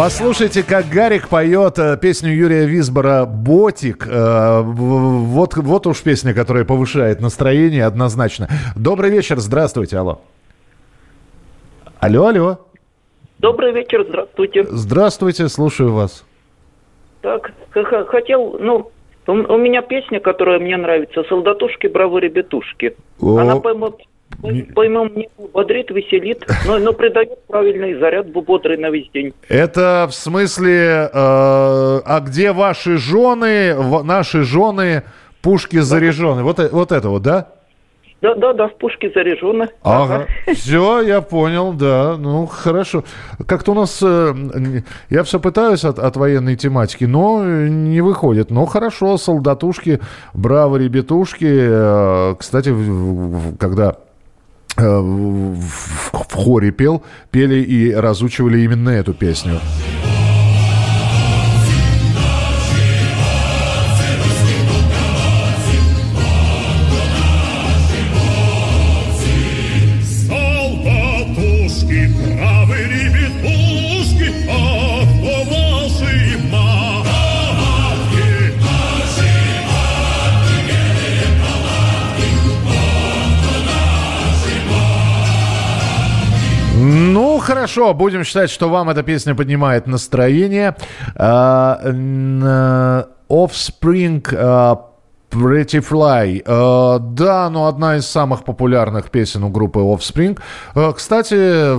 Послушайте, 0.00 0.62
как 0.62 0.86
Гарик 0.86 1.28
поет 1.28 1.78
э, 1.78 1.98
песню 2.00 2.32
Юрия 2.32 2.64
Висбора 2.64 3.26
«Ботик». 3.26 4.06
Э, 4.08 4.62
Вот, 4.62 5.56
вот 5.56 5.86
уж 5.86 6.02
песня, 6.02 6.32
которая 6.32 6.64
повышает 6.64 7.20
настроение 7.20 7.84
однозначно. 7.84 8.48
Добрый 8.74 9.10
вечер, 9.10 9.36
здравствуйте, 9.40 9.98
алло. 9.98 10.22
Алло, 11.98 12.28
алло. 12.28 12.60
Добрый 13.40 13.72
вечер, 13.72 14.06
здравствуйте. 14.08 14.64
Здравствуйте, 14.70 15.48
слушаю 15.48 15.92
вас. 15.92 16.24
Так, 17.20 17.52
хотел, 18.08 18.56
ну, 18.58 18.90
у, 19.26 19.58
меня 19.58 19.82
песня, 19.82 20.18
которая 20.18 20.60
мне 20.60 20.78
нравится, 20.78 21.24
«Солдатушки, 21.24 21.88
бравы 21.88 22.22
ребятушки». 22.22 22.96
О. 23.20 23.36
Она 23.36 23.56
поймет, 23.56 23.96
поймем, 24.74 25.12
не 25.16 25.28
бодрит, 25.52 25.90
веселит, 25.90 26.44
но, 26.66 26.78
но 26.78 26.92
придает 26.92 27.30
правильный 27.46 27.94
заряд 27.98 28.30
бодрый 28.30 28.76
на 28.78 28.90
весь 28.90 29.10
день. 29.12 29.32
Это 29.48 30.06
в 30.10 30.14
смысле, 30.14 30.76
э, 30.76 31.08
а 31.12 32.20
где 32.26 32.52
ваши 32.52 32.96
жены, 32.96 33.74
наши 34.04 34.42
жены, 34.42 35.02
пушки 35.42 35.78
заряжены? 35.78 36.42
Вот, 36.42 36.58
э- 36.58 36.68
вот 36.72 36.92
это 36.92 37.08
вот, 37.08 37.22
да? 37.22 37.48
Да, 38.22 38.34
да, 38.34 38.52
да, 38.52 38.68
в 38.68 38.76
пушке 38.76 39.10
заряжены. 39.14 39.68
Ага. 39.82 40.26
Все, 40.52 41.00
я 41.00 41.22
понял, 41.22 41.72
да. 41.72 42.16
Ну, 42.18 42.44
хорошо. 42.46 43.02
Как-то 43.46 43.72
у 43.72 43.74
нас... 43.74 43.98
э, 44.02 44.34
я 45.08 45.22
все 45.22 45.40
пытаюсь 45.40 45.84
от, 45.84 45.98
от 45.98 46.16
военной 46.18 46.56
тематики, 46.56 47.04
но 47.04 47.42
не 47.42 48.02
выходит. 48.02 48.50
Ну, 48.50 48.66
хорошо, 48.66 49.16
солдатушки, 49.16 50.00
браво, 50.34 50.76
ребятушки. 50.76 51.46
Э, 51.48 52.34
Кстати, 52.38 52.68
в- 52.68 52.74
в- 52.76 53.56
когда 53.56 53.96
в, 54.80 55.54
в- 55.60 56.12
в 56.28 56.34
хоре 56.34 56.70
пел, 56.70 57.02
пели 57.30 57.62
и 57.62 57.92
разучивали 57.92 58.60
именно 58.60 58.90
эту 58.90 59.12
песню. 59.14 59.60
Хорошо, 87.40 87.94
будем 87.94 88.24
считать, 88.24 88.50
что 88.50 88.68
вам 88.68 88.90
эта 88.90 89.02
песня 89.02 89.34
поднимает 89.34 89.86
настроение. 89.86 90.76
А, 91.16 91.80
э, 91.82 93.04
Offspring 93.28 94.26
а, 94.36 94.90
Pretty 95.30 95.80
Fly. 95.80 96.42
А, 96.44 96.98
да, 96.98 97.48
ну 97.50 97.66
одна 97.66 97.96
из 97.96 98.06
самых 98.06 98.44
популярных 98.44 99.10
песен 99.10 99.44
у 99.44 99.48
группы 99.48 99.78
Offspring. 99.80 100.38
А, 100.74 100.92
кстати, 100.92 101.70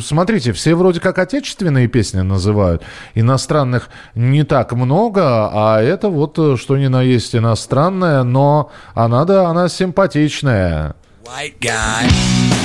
смотрите, 0.00 0.52
все 0.52 0.74
вроде 0.74 1.00
как 1.00 1.18
отечественные 1.18 1.88
песни 1.88 2.20
называют. 2.20 2.82
Иностранных 3.14 3.90
не 4.14 4.44
так 4.44 4.72
много, 4.72 5.50
а 5.52 5.80
это 5.82 6.08
вот 6.08 6.38
э, 6.38 6.56
что 6.56 6.78
ни 6.78 6.86
на 6.86 7.02
есть 7.02 7.36
иностранная, 7.36 8.22
но 8.22 8.70
она, 8.94 9.24
да, 9.24 9.48
она 9.48 9.68
симпатичная. 9.68 10.94
White 11.24 11.60
guy. 11.60 12.59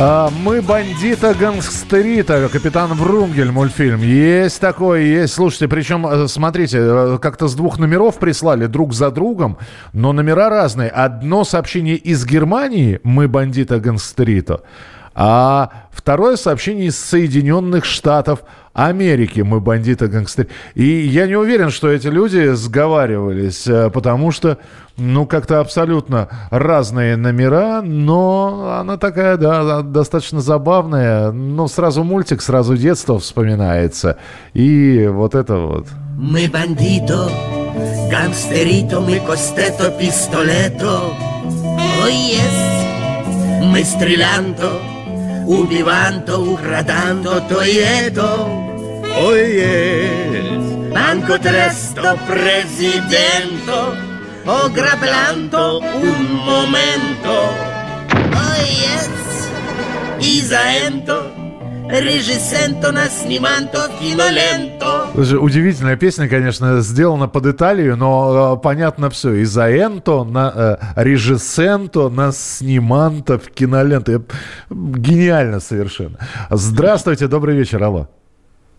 Мы 0.00 0.62
бандита 0.62 1.34
гангстерита, 1.34 2.48
капитан 2.48 2.94
Врунгель 2.94 3.50
мультфильм. 3.50 4.00
Есть 4.00 4.58
такой, 4.58 5.04
есть. 5.04 5.34
Слушайте, 5.34 5.68
причем, 5.68 6.06
э, 6.06 6.26
смотрите, 6.26 6.78
э, 6.80 7.18
как-то 7.20 7.48
с 7.48 7.54
двух 7.54 7.78
номеров 7.78 8.18
прислали 8.18 8.64
друг 8.64 8.94
за 8.94 9.10
другом, 9.10 9.58
но 9.92 10.14
номера 10.14 10.48
разные. 10.48 10.88
Одно 10.88 11.44
сообщение 11.44 11.96
из 11.96 12.24
Германии 12.24 12.98
«Мы 13.02 13.28
бандита 13.28 13.78
гангстерита», 13.78 14.62
а 15.14 15.70
второе 15.90 16.36
сообщение 16.36 16.86
из 16.86 16.98
Соединенных 16.98 17.84
Штатов 17.84 18.44
Америки 18.72 19.40
«Мы 19.40 19.60
бандиты 19.60 20.06
гангстеры». 20.06 20.48
И 20.74 20.84
я 20.84 21.26
не 21.26 21.36
уверен, 21.36 21.68
что 21.68 21.90
эти 21.90 22.06
люди 22.06 22.54
сговаривались, 22.54 23.66
э, 23.66 23.90
потому 23.90 24.30
что, 24.30 24.56
ну, 25.00 25.26
как-то 25.26 25.60
абсолютно 25.60 26.28
разные 26.50 27.16
номера, 27.16 27.82
но 27.82 28.76
она 28.78 28.96
такая, 28.96 29.36
да, 29.36 29.82
достаточно 29.82 30.40
забавная. 30.40 31.32
Ну, 31.32 31.66
сразу 31.68 32.04
мультик, 32.04 32.42
сразу 32.42 32.76
детство 32.76 33.18
вспоминается. 33.18 34.18
И 34.52 35.08
вот 35.10 35.34
это 35.34 35.56
вот. 35.56 35.88
Мы 36.16 36.48
бандито, 36.48 37.28
гангстерито, 38.10 39.00
мы 39.00 39.20
костето, 39.20 39.90
пистолето. 39.90 41.00
Ой, 42.04 42.12
yes. 42.12 43.64
Мы 43.64 43.84
стрелянто, 43.84 44.70
убиванто, 45.46 46.38
украданто, 46.38 47.42
то 47.48 47.62
и 47.62 47.74
это. 47.74 48.28
Ой, 49.22 49.56
yes. 49.56 50.92
Банко 50.92 51.38
тресто, 51.38 52.18
президенто, 52.26 53.94
ограбланто, 54.46 55.78
un 55.78 56.34
momento. 56.44 57.36
Ой, 58.32 58.66
yes. 58.66 59.10
И 60.20 60.40
за 60.40 60.58
это 60.86 61.40
режиссенто 61.90 62.92
нас 62.92 63.22
сниманто 63.22 63.90
киноленто. 64.00 65.08
Слушай, 65.12 65.38
Удивительная 65.40 65.96
песня, 65.96 66.28
конечно, 66.28 66.80
сделана 66.80 67.28
под 67.28 67.46
Италию, 67.46 67.96
но 67.96 68.54
э, 68.56 68.62
понятно 68.62 69.10
все. 69.10 69.34
И 69.34 69.44
за 69.44 69.70
Энто, 69.70 70.24
на 70.24 70.52
э, 70.54 71.02
режиссенто, 71.02 72.08
на 72.08 72.32
сниманто 72.32 73.38
в 73.38 73.50
киноленты. 73.50 74.12
Э, 74.12 74.20
Гениально 74.70 75.60
совершенно. 75.60 76.18
Здравствуйте, 76.50 77.26
добрый 77.26 77.56
вечер, 77.56 77.82
алло. 77.82 78.06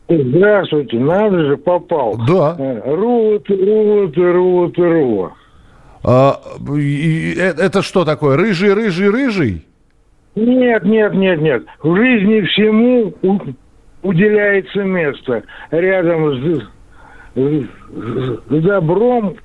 Здравствуйте, 0.08 0.98
надо 0.98 1.46
же 1.46 1.58
попал. 1.58 2.18
Да. 2.28 2.56
Рула 2.86 3.40
ты, 3.40 3.56
рула 4.34 4.70
ты, 4.76 4.82
это 6.04 7.82
что 7.82 8.06
такое? 8.06 8.38
Рыжий, 8.38 8.74
рыжий, 8.74 9.10
рыжий? 9.10 9.66
Нет, 10.36 10.84
нет, 10.86 11.14
нет, 11.14 11.42
нет. 11.42 11.64
В 11.84 11.96
жизни 11.96 12.42
всему 12.42 13.14
уделяется 14.02 14.84
место. 14.84 15.44
Рядом 15.72 16.34
с, 16.34 16.64
с- 17.36 18.40
добром 18.50 19.36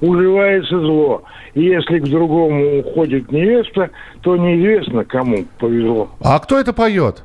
уживается 0.00 0.78
зло. 0.80 1.22
И 1.54 1.62
если 1.62 1.98
к 1.98 2.04
другому 2.04 2.80
уходит 2.80 3.32
невеста, 3.32 3.90
то 4.22 4.36
неизвестно, 4.36 5.04
кому 5.04 5.44
повезло. 5.58 6.10
А 6.20 6.38
кто 6.38 6.58
это 6.58 6.72
поет? 6.72 7.24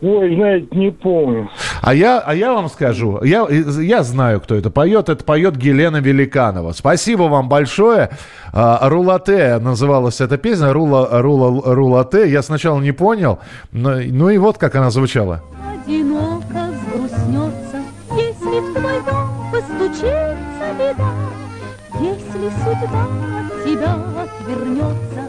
Ой, 0.00 0.34
знаете, 0.36 0.68
не 0.72 0.90
помню. 0.92 1.50
А 1.82 1.92
я, 1.92 2.20
а 2.20 2.32
я 2.34 2.52
вам 2.52 2.68
скажу, 2.68 3.20
я, 3.24 3.46
я 3.48 4.02
знаю, 4.04 4.40
кто 4.40 4.54
это 4.54 4.70
поет. 4.70 5.08
Это 5.08 5.24
поет 5.24 5.56
Гелена 5.56 5.96
Великанова. 5.96 6.70
Спасибо 6.72 7.24
вам 7.24 7.48
большое. 7.48 8.10
А, 8.52 8.88
Рулате 8.88 9.58
называлась 9.58 10.20
эта 10.20 10.38
песня. 10.38 10.72
Рула, 10.72 11.08
рула, 11.20 11.74
рулате. 11.74 12.30
Я 12.30 12.42
сначала 12.42 12.80
не 12.80 12.92
понял. 12.92 13.40
но- 13.72 13.96
ну 14.00 14.30
и 14.30 14.38
вот 14.38 14.56
как 14.58 14.76
она 14.76 14.90
звучала. 14.90 15.42
Одиноко 15.84 16.68
взгрустнется, 16.70 17.82
если 18.16 18.60
в 18.60 18.74
твой 18.74 19.00
дом 19.04 19.50
постучится 19.52 20.66
беда. 20.78 21.10
Если 22.00 22.50
судьба 22.62 23.06
от 23.40 23.64
тебя 23.64 23.94
отвернется, 24.22 25.22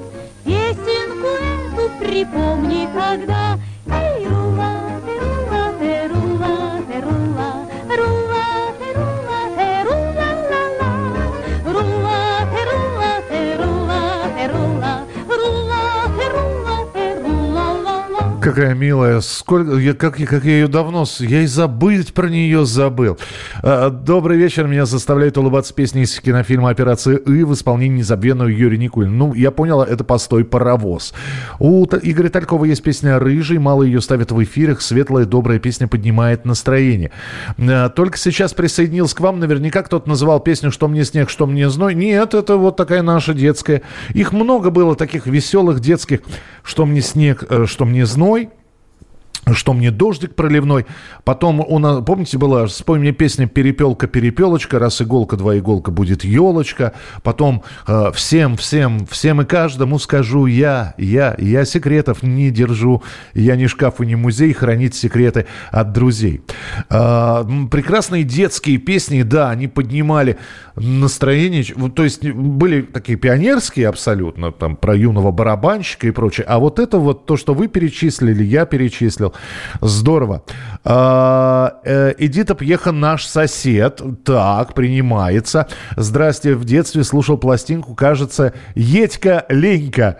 песенку 0.45 1.27
эту 1.27 1.89
припомни, 2.05 2.87
когда 2.93 3.57
Какая 18.49 18.73
милая. 18.73 19.21
Сколько, 19.21 19.75
я, 19.75 19.93
как, 19.93 20.15
как 20.15 20.43
я 20.43 20.53
ее 20.53 20.67
давно... 20.67 21.05
Я 21.19 21.43
и 21.43 21.45
забыть 21.45 22.15
про 22.15 22.29
нее 22.29 22.65
забыл. 22.65 23.19
А, 23.61 23.91
Добрый 23.91 24.39
вечер. 24.39 24.65
Меня 24.65 24.87
заставляет 24.87 25.37
улыбаться 25.37 25.71
песни 25.71 26.01
из 26.01 26.19
кинофильма 26.19 26.71
«Операция 26.71 27.17
И» 27.17 27.43
в 27.43 27.53
исполнении 27.53 27.99
незабвенного 27.99 28.47
Юрия 28.47 28.79
Никулина. 28.79 29.11
Ну, 29.11 29.33
я 29.35 29.51
понял, 29.51 29.83
это 29.83 30.03
«Постой, 30.03 30.45
паровоз». 30.45 31.13
У 31.59 31.85
Игоря 31.85 32.29
Талькова 32.29 32.65
есть 32.65 32.81
песня 32.81 33.19
«Рыжий». 33.19 33.59
Мало 33.59 33.83
ее 33.83 34.01
ставят 34.01 34.31
в 34.31 34.43
эфирах. 34.43 34.81
Светлая, 34.81 35.25
добрая 35.25 35.59
песня 35.59 35.87
поднимает 35.87 36.43
настроение. 36.43 37.11
А, 37.59 37.89
Только 37.89 38.17
сейчас 38.17 38.55
присоединился 38.55 39.15
к 39.15 39.19
вам. 39.19 39.39
Наверняка 39.39 39.83
кто-то 39.83 40.09
называл 40.09 40.39
песню 40.39 40.71
«Что 40.71 40.87
мне 40.87 41.05
снег, 41.05 41.29
что 41.29 41.45
мне 41.45 41.69
зной». 41.69 41.93
Нет, 41.93 42.33
это 42.33 42.57
вот 42.57 42.77
такая 42.77 43.03
наша 43.03 43.35
детская. 43.35 43.83
Их 44.15 44.31
много 44.31 44.71
было 44.71 44.95
таких 44.95 45.27
веселых 45.27 45.81
детских 45.81 46.21
«Что 46.63 46.87
мне 46.87 47.01
снег, 47.01 47.43
э, 47.47 47.65
что 47.67 47.85
мне 47.85 48.07
зной». 48.07 48.48
Что 49.53 49.73
мне 49.73 49.91
дождик 49.91 50.35
проливной. 50.35 50.85
Потом 51.23 51.59
у 51.59 51.79
нас, 51.79 52.03
помните, 52.05 52.37
была, 52.37 52.67
спой 52.67 52.99
мне 52.99 53.11
песня 53.11 53.47
«Перепелка, 53.47 54.07
перепелочка», 54.07 54.79
раз 54.79 55.01
иголка, 55.01 55.37
два 55.37 55.57
иголка, 55.57 55.91
будет 55.91 56.23
елочка. 56.23 56.93
Потом 57.23 57.63
э, 57.87 58.11
всем, 58.13 58.57
всем, 58.57 59.05
всем 59.07 59.41
и 59.41 59.45
каждому 59.45 59.99
скажу 59.99 60.45
я, 60.45 60.93
я, 60.97 61.35
я 61.37 61.65
секретов 61.65 62.23
не 62.23 62.51
держу, 62.51 63.03
я 63.33 63.55
не 63.55 63.67
шкаф 63.67 64.01
и 64.01 64.05
не 64.05 64.15
музей, 64.15 64.53
хранить 64.53 64.95
секреты 64.95 65.45
от 65.71 65.91
друзей. 65.93 66.41
Э, 66.89 67.43
прекрасные 67.71 68.23
детские 68.23 68.77
песни, 68.77 69.23
да, 69.23 69.49
они 69.49 69.67
поднимали 69.67 70.37
настроение, 70.75 71.63
то 71.89 72.03
есть 72.03 72.25
были 72.29 72.81
такие 72.81 73.17
пионерские 73.17 73.87
абсолютно, 73.87 74.51
там, 74.51 74.75
про 74.75 74.95
юного 74.95 75.31
барабанщика 75.31 76.07
и 76.07 76.11
прочее, 76.11 76.45
а 76.47 76.59
вот 76.59 76.79
это 76.79 76.99
вот 76.99 77.25
то, 77.25 77.37
что 77.37 77.53
вы 77.53 77.67
перечислили, 77.67 78.43
я 78.43 78.65
перечислил, 78.65 79.33
здорово. 79.81 80.43
А, 80.83 81.79
э, 81.83 82.13
Эдита 82.17 82.55
Пьеха 82.55 82.91
наш 82.91 83.25
сосед, 83.25 84.01
так, 84.23 84.73
принимается. 84.73 85.67
Здрасте, 85.97 86.55
в 86.55 86.65
детстве 86.65 87.03
слушал 87.03 87.37
пластинку, 87.37 87.95
кажется, 87.95 88.53
Едька 88.75 89.45
Ленька. 89.49 90.17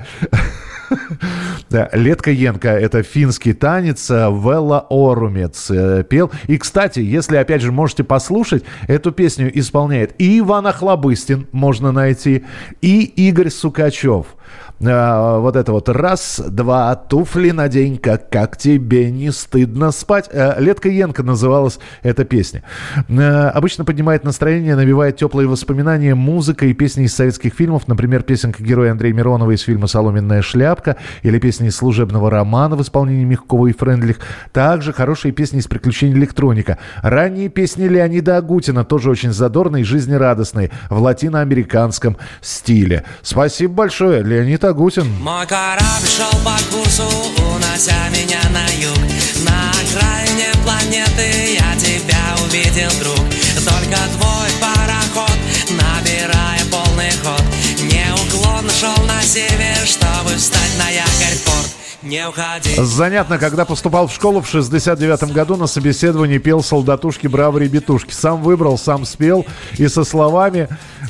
Да, 1.70 1.90
Летка 1.94 2.32
Янка– 2.32 2.70
это 2.80 3.04
финский 3.04 3.54
танец, 3.54 4.10
э, 4.10 4.16
Велла 4.16 4.88
Орумец 4.90 5.70
э, 5.70 6.04
пел. 6.04 6.32
И, 6.48 6.58
кстати, 6.58 7.00
если, 7.00 7.38
опять 7.38 7.62
же, 7.62 7.72
можете 7.72 8.04
послушать, 8.04 8.64
эту 8.88 9.12
песню 9.12 9.52
исполняет 9.54 10.16
и 10.20 10.40
Иван 10.40 10.66
Охлобыстин, 10.68 11.48
можно 11.52 11.92
найти, 11.92 12.44
и 12.82 13.04
Игорь 13.04 13.50
Сукачев. 13.50 14.36
А, 14.86 15.40
вот 15.40 15.56
это 15.56 15.74
вот 15.74 15.90
раз, 15.90 16.42
два, 16.48 16.96
туфли 16.96 17.52
надень, 17.52 17.98
как, 17.98 18.30
как 18.30 18.56
тебе 18.56 19.12
не 19.12 19.32
стыдно 19.32 19.92
спать. 19.92 20.30
Э, 20.32 20.56
Летка 20.60 20.88
Янка 20.88 21.22
называлась 21.22 21.80
эта 22.02 22.24
песня. 22.24 22.64
Э, 23.10 23.50
Обычно 23.50 23.84
поднимает 23.84 24.24
настроение, 24.24 24.76
навевает 24.76 25.18
теплые 25.18 25.48
воспоминания, 25.50 26.16
музыка 26.16 26.66
и 26.66 26.74
песни 26.74 27.06
из 27.06 27.14
советских 27.14 27.54
фильмов, 27.54 27.88
например, 27.88 28.24
песенка 28.24 28.64
героя 28.64 28.92
Андрея 28.92 29.14
Миронова 29.14 29.52
из 29.52 29.62
фильма 29.62 29.88
«Соломенная 29.88 30.42
шляпка» 30.42 30.96
или 31.24 31.40
песни 31.40 31.68
из 31.68 31.76
служебного 31.76 32.30
романа 32.30 32.78
в 32.78 32.82
исполнении 32.82 33.26
Мягкова 33.26 33.68
и 33.68 33.74
Френдлих. 33.74 34.20
Также 34.54 34.94
хорошие 34.94 35.34
песни 35.34 35.60
из 35.60 35.68
приключений 35.68 36.14
электроника. 36.14 36.78
Ранние 37.02 37.50
песни 37.50 37.84
Леонида 37.84 38.38
Агутина 38.38 38.86
тоже 38.86 39.10
очень 39.10 39.34
задорные 39.34 39.82
и 39.82 39.86
жизнерадостные 39.86 40.72
в 40.90 41.02
латиноамериканском 41.02 42.18
стиле. 42.42 43.04
Спасибо 43.22 43.74
большое, 43.74 44.24
Леонид 44.24 44.64
Агутин. 44.70 45.12
Мой 45.22 45.48
корабль 45.48 46.08
шел 46.08 46.32
по 46.46 46.56
курсу, 46.72 47.04
унося 47.04 48.10
меня 48.10 48.42
на 48.52 48.68
юг. 48.80 49.00
На 49.44 49.72
окраине 49.72 50.52
планеты 50.64 51.56
я 51.56 51.76
тебя 51.76 52.36
увидел, 52.44 52.92
друг. 53.00 53.26
Только 53.66 53.98
твой 54.18 54.50
пароход, 54.62 55.38
набирая 55.72 56.64
полный 56.72 57.12
ход. 57.24 57.44
Неуклонно 57.82 58.72
шел 58.72 59.04
на 59.06 59.22
север, 59.24 59.88
чтобы 59.88 60.36
встать 60.38 60.78
на 60.78 60.90
якорь 60.90 61.38
порт 61.46 61.79
не 62.02 62.28
уходи. 62.28 62.76
Занятно, 62.78 63.38
когда 63.38 63.66
поступал 63.66 64.08
в 64.08 64.14
школу 64.14 64.42
в 64.42 64.48
69 64.48 65.34
году 65.34 65.56
на 65.56 65.68
собеседовании 65.68 66.38
пел 66.38 66.64
солдатушки 66.64 67.28
«Браво, 67.28 67.58
ребятушки». 67.58 68.14
Сам 68.14 68.42
выбрал, 68.42 68.78
сам 68.78 69.06
спел 69.06 69.46
и 69.78 69.88
со 69.88 70.04
словами 70.04 70.68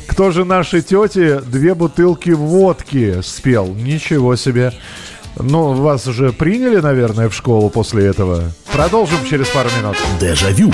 «Кто 0.08 0.32
же 0.32 0.46
наши 0.46 0.82
тети 0.82 1.40
две 1.40 1.74
бутылки 1.76 2.32
водки 2.32 3.22
спел?» 3.22 3.68
Ничего 3.68 4.36
себе. 4.36 4.74
Ну, 5.38 5.74
вас 5.74 6.08
уже 6.08 6.34
приняли, 6.34 6.80
наверное, 6.80 7.30
в 7.30 7.34
школу 7.34 7.70
после 7.70 8.08
этого. 8.08 8.52
Продолжим 8.72 9.20
через 9.30 9.48
пару 9.48 9.70
минут. 9.80 9.96
Дежавю. 10.20 10.74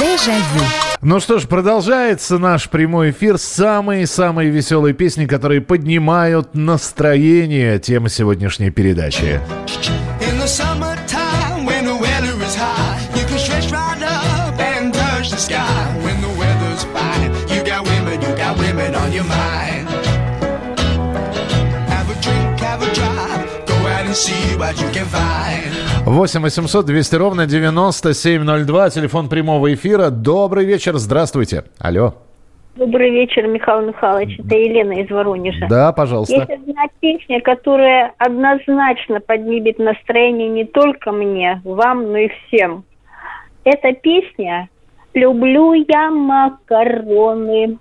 Дежавю. 0.00 0.87
Ну 1.00 1.20
что 1.20 1.38
ж, 1.38 1.46
продолжается 1.46 2.38
наш 2.38 2.68
прямой 2.68 3.10
эфир. 3.10 3.38
Самые-самые 3.38 4.50
веселые 4.50 4.94
песни, 4.94 5.26
которые 5.26 5.60
поднимают 5.60 6.54
настроение. 6.54 7.78
Тема 7.78 8.08
сегодняшней 8.08 8.70
передачи. 8.70 9.40
See 24.14 24.56
what 24.56 24.76
you 24.80 24.90
can 24.90 25.06
find. 25.06 25.77
8 26.08 26.40
800 26.40 26.86
200 26.86 27.16
ровно 27.16 27.46
9702. 27.46 28.90
Телефон 28.90 29.28
прямого 29.28 29.74
эфира. 29.74 30.08
Добрый 30.08 30.64
вечер. 30.64 30.96
Здравствуйте. 30.96 31.64
Алло. 31.78 32.14
Добрый 32.76 33.10
вечер, 33.10 33.46
Михаил 33.46 33.88
Михайлович. 33.88 34.38
Это 34.38 34.56
Елена 34.56 35.02
из 35.02 35.10
Воронежа. 35.10 35.66
Да, 35.68 35.92
пожалуйста. 35.92 36.34
Есть 36.34 36.50
одна 36.50 36.84
песня, 37.00 37.40
которая 37.42 38.14
однозначно 38.16 39.20
поднимет 39.20 39.78
настроение 39.78 40.48
не 40.48 40.64
только 40.64 41.12
мне, 41.12 41.60
вам, 41.64 42.10
но 42.12 42.18
и 42.18 42.28
всем. 42.28 42.84
Эта 43.64 43.92
песня 43.92 44.70
«Люблю 45.12 45.74
я 45.74 46.10
макароны». 46.10 47.76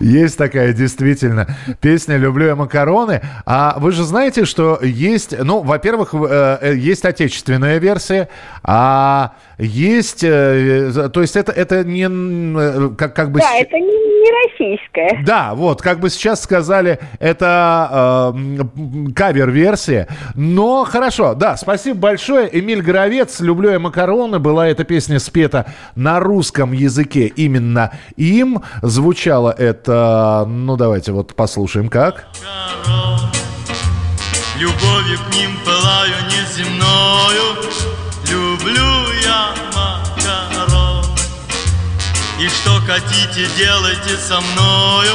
Есть 0.00 0.38
такая, 0.38 0.72
действительно, 0.72 1.46
песня 1.80 2.16
«Люблю 2.16 2.46
я 2.46 2.56
макароны». 2.56 3.22
А 3.46 3.76
вы 3.78 3.92
же 3.92 4.04
знаете, 4.04 4.44
что 4.44 4.78
есть, 4.82 5.38
ну, 5.38 5.60
во-первых, 5.60 6.14
э, 6.14 6.58
э, 6.60 6.74
есть 6.76 7.04
отечественная 7.04 7.78
версия, 7.78 8.28
а 8.62 9.32
есть, 9.58 10.24
э, 10.24 11.08
то 11.12 11.20
есть 11.20 11.36
это, 11.36 11.52
это 11.52 11.84
не, 11.84 12.94
как, 12.96 13.14
как 13.14 13.30
бы... 13.30 13.40
Да, 13.40 13.54
это 13.56 13.76
не, 13.76 13.86
не 13.86 14.30
российская. 14.44 15.22
Да, 15.24 15.54
вот, 15.54 15.82
как 15.82 16.00
бы 16.00 16.10
сейчас 16.10 16.42
сказали, 16.42 16.98
это 17.20 18.32
э, 18.34 19.12
кавер-версия. 19.14 20.08
Но 20.34 20.84
хорошо, 20.84 21.34
да, 21.34 21.56
спасибо 21.56 21.98
большое. 21.98 22.48
Эмиль 22.52 22.82
Горовец, 22.82 23.40
«Люблю 23.40 23.70
я 23.70 23.78
макароны». 23.78 24.38
Была 24.38 24.68
эта 24.68 24.84
песня 24.84 25.18
спета 25.18 25.66
на 25.94 26.20
русском 26.20 26.72
языке 26.72 27.26
именно 27.26 27.92
им. 28.16 28.62
Звучало 28.82 29.54
это, 29.62 30.44
ну 30.46 30.76
давайте 30.76 31.12
вот 31.12 31.34
послушаем 31.34 31.88
как. 31.88 32.26
Любовью 34.56 35.18
к 35.18 35.34
ним 35.34 35.56
пылаю 35.64 36.14
неземною. 36.26 37.56
Люблю 38.28 39.12
я 39.24 39.54
макароны 39.74 41.06
И 42.38 42.48
что 42.48 42.80
хотите, 42.86 43.48
делайте 43.56 44.16
со 44.16 44.40
мною. 44.40 45.14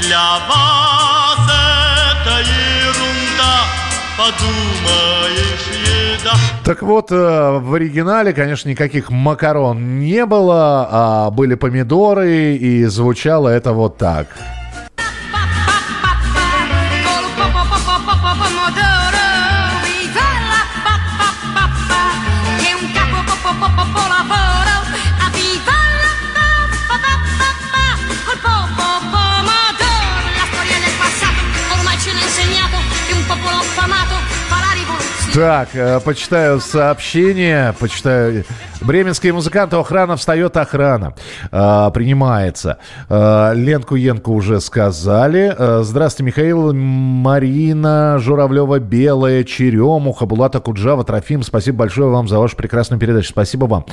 Для 0.00 0.38
вас 0.48 1.38
это 1.44 2.40
ерунда 2.40 3.85
Подумаешь, 4.16 5.66
еда 6.18 6.32
Так 6.64 6.82
вот, 6.82 7.12
э, 7.12 7.58
в 7.58 7.74
оригинале, 7.74 8.32
конечно, 8.32 8.70
никаких 8.70 9.10
макарон 9.10 9.98
не 9.98 10.24
было, 10.24 10.88
а 10.90 11.30
были 11.30 11.54
помидоры, 11.54 12.56
и 12.56 12.84
звучало 12.86 13.48
это 13.48 13.72
вот 13.72 13.98
так. 13.98 14.28
Так, 35.36 35.68
э, 35.74 36.00
почитаю 36.00 36.60
сообщение, 36.60 37.74
почитаю. 37.78 38.44
Бременские 38.80 39.34
музыканты, 39.34 39.76
охрана 39.76 40.16
встает, 40.16 40.56
охрана. 40.56 41.12
Э, 41.52 41.90
принимается. 41.92 42.78
Э, 43.10 43.52
Летку-енку 43.54 44.32
уже 44.32 44.62
сказали. 44.62 45.54
Э, 45.54 45.82
здравствуйте, 45.82 46.24
Михаил, 46.24 46.72
Марина 46.72 48.16
Журавлева, 48.18 48.78
Белая 48.78 49.44
черемуха, 49.44 50.24
Булат 50.24 50.58
Окуджава, 50.58 51.04
Трофим. 51.04 51.42
Спасибо 51.42 51.80
большое 51.80 52.08
вам 52.08 52.28
за 52.28 52.38
вашу 52.38 52.56
прекрасную 52.56 52.98
передачу. 52.98 53.28
Спасибо 53.28 53.66
вам. 53.66 53.84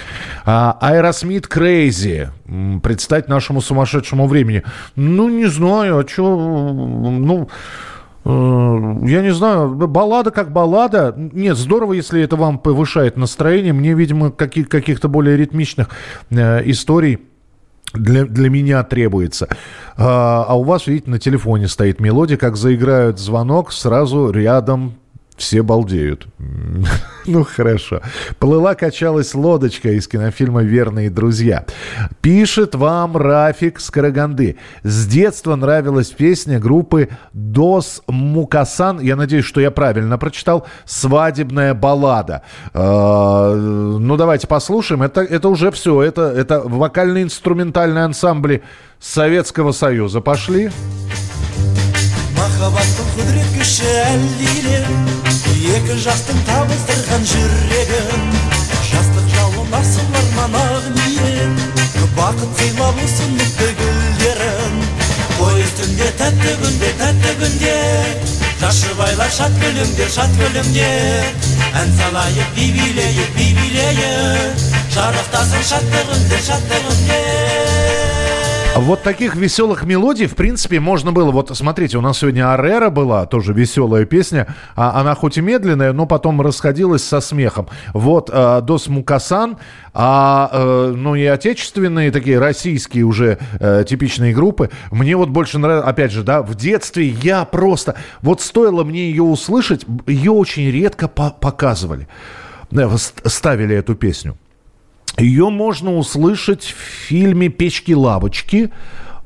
А, 0.46 0.78
Aerosmith 0.80 1.48
Crazy. 1.48 2.30
Под 2.82 2.99
стать 2.99 3.28
нашему 3.28 3.60
сумасшедшему 3.60 4.28
времени. 4.28 4.64
Ну, 4.96 5.28
не 5.28 5.48
знаю, 5.48 5.98
а 5.98 6.08
что... 6.08 6.24
Ну... 6.24 7.50
Э, 8.26 8.30
Я 9.06 9.22
не 9.22 9.34
знаю, 9.34 9.76
баллада 9.76 10.32
как 10.32 10.52
баллада. 10.52 11.14
Нет, 11.18 11.58
здорово, 11.58 11.94
если 11.94 12.22
это 12.22 12.36
вам 12.36 12.58
повышает 12.60 13.18
настроение. 13.18 13.74
Мне, 13.74 13.94
видимо, 13.94 14.32
каких- 14.32 14.70
каких-то 14.70 15.08
более 15.10 15.36
ритмичных 15.38 15.90
э, 16.30 16.62
историй 16.70 17.20
для, 17.94 18.26
для 18.26 18.50
меня 18.50 18.84
требуется. 18.84 19.48
А, 19.98 20.46
а 20.48 20.58
у 20.58 20.64
вас, 20.64 20.88
видите, 20.88 21.10
на 21.12 21.20
телефоне 21.20 21.68
стоит 21.68 22.00
мелодия, 22.00 22.38
как 22.38 22.56
заиграют 22.56 23.20
звонок, 23.20 23.72
сразу 23.72 24.32
рядом 24.32 24.96
все 25.38 25.64
балдеют. 25.64 26.28
Ну, 27.26 27.46
хорошо. 27.46 28.02
Плыла, 28.38 28.76
качалась 28.76 29.34
лодочка 29.34 29.92
из 29.92 30.10
кинофильма 30.10 30.62
«Верные 30.62 31.10
друзья». 31.10 31.64
Пишет 32.20 32.76
вам 32.76 33.16
Рафик 33.16 33.80
с 33.80 33.90
Караганды. 33.90 34.58
С 34.84 35.08
детства 35.08 35.56
нравилась 35.56 36.10
песня 36.10 36.60
группы 36.60 37.08
«Дос 37.32 38.02
Мукасан». 38.08 39.00
Я 39.00 39.16
надеюсь, 39.16 39.46
что 39.46 39.62
я 39.62 39.72
правильно 39.72 40.18
прочитал. 40.18 40.68
«Свадебная 40.84 41.74
баллада». 41.74 42.42
Э, 42.74 43.54
Ну, 43.56 44.18
давайте 44.18 44.48
послушаем. 44.48 45.02
Это, 45.02 45.22
это 45.22 45.48
уже 45.48 45.72
все. 45.72 46.02
Это, 46.02 46.24
это 46.24 46.60
вокально-инструментальные 46.60 48.04
ансамбли 48.04 48.64
Советского 49.00 49.72
Союза. 49.72 50.20
Пошли. 50.20 50.72
әлдиле 53.82 55.13
екі 55.64 55.96
жастың 56.04 56.40
табыстырған 56.48 57.24
жүрегін 57.30 58.24
жастық 58.90 59.30
жалын 59.32 59.76
асыл 59.80 60.18
арман 60.20 60.58
ақ 60.60 60.90
ниет. 60.98 61.62
Бақыт 62.18 62.52
сыйлап 62.60 63.00
ұсыныпты 63.02 63.70
гүлдерін 63.80 64.76
пойыз 65.38 65.72
түнде 65.80 66.10
тәтті 66.20 66.54
күнде 66.62 66.92
тәтті 67.00 67.34
күнде. 67.40 67.74
Жас 68.62 68.84
жұбайлар 68.84 69.32
шат 69.34 69.56
күлімдер 69.64 70.12
шат 70.14 70.36
күлімдер 70.40 71.26
ән 71.82 71.96
салайық 71.98 72.54
би 72.58 72.70
билейік 72.78 73.34
би 73.38 73.50
билейік. 73.58 74.66
Жарықтасын 74.94 75.70
шаттығында 75.72 76.44
Вот 78.76 79.04
таких 79.04 79.36
веселых 79.36 79.84
мелодий, 79.84 80.26
в 80.26 80.36
принципе, 80.36 80.80
можно 80.80 81.12
было... 81.12 81.30
Вот 81.32 81.56
смотрите, 81.56 81.98
у 82.00 82.02
нас 82.02 82.18
сегодня 82.18 82.52
Арера 82.54 82.90
была, 82.90 83.28
тоже 83.28 83.54
веселая 83.54 84.06
песня. 84.06 84.48
А 84.76 85.00
она 85.00 85.14
хоть 85.14 85.38
и 85.38 85.42
медленная, 85.42 85.94
но 85.94 86.08
потом 86.08 86.42
расходилась 86.42 87.04
со 87.04 87.22
смехом. 87.22 87.68
Вот 87.94 88.32
э, 88.34 88.62
Дос 88.64 88.88
Мукасан, 88.88 89.58
а, 89.94 90.50
э, 90.52 90.94
ну 90.98 91.14
и 91.14 91.24
отечественные 91.24 92.12
такие 92.12 92.40
российские 92.40 93.04
уже 93.04 93.38
э, 93.60 93.86
типичные 93.88 94.34
группы. 94.34 94.72
Мне 94.92 95.16
вот 95.16 95.30
больше 95.30 95.60
нравится, 95.60 95.88
опять 95.88 96.12
же, 96.12 96.24
да, 96.24 96.42
в 96.42 96.56
детстве 96.56 97.08
я 97.08 97.46
просто... 97.46 97.96
Вот 98.22 98.42
стоило 98.42 98.84
мне 98.84 99.10
ее 99.10 99.24
услышать, 99.24 99.86
ее 100.08 100.32
очень 100.32 100.70
редко 100.72 101.08
по- 101.08 101.30
показывали. 101.30 102.08
Ст- 102.72 103.22
Ставили 103.30 103.76
эту 103.76 103.94
песню. 103.94 104.36
Ее 105.18 105.50
можно 105.50 105.96
услышать 105.96 106.64
в 106.64 107.08
фильме 107.08 107.50
«Печки-лавочки» 107.50 108.72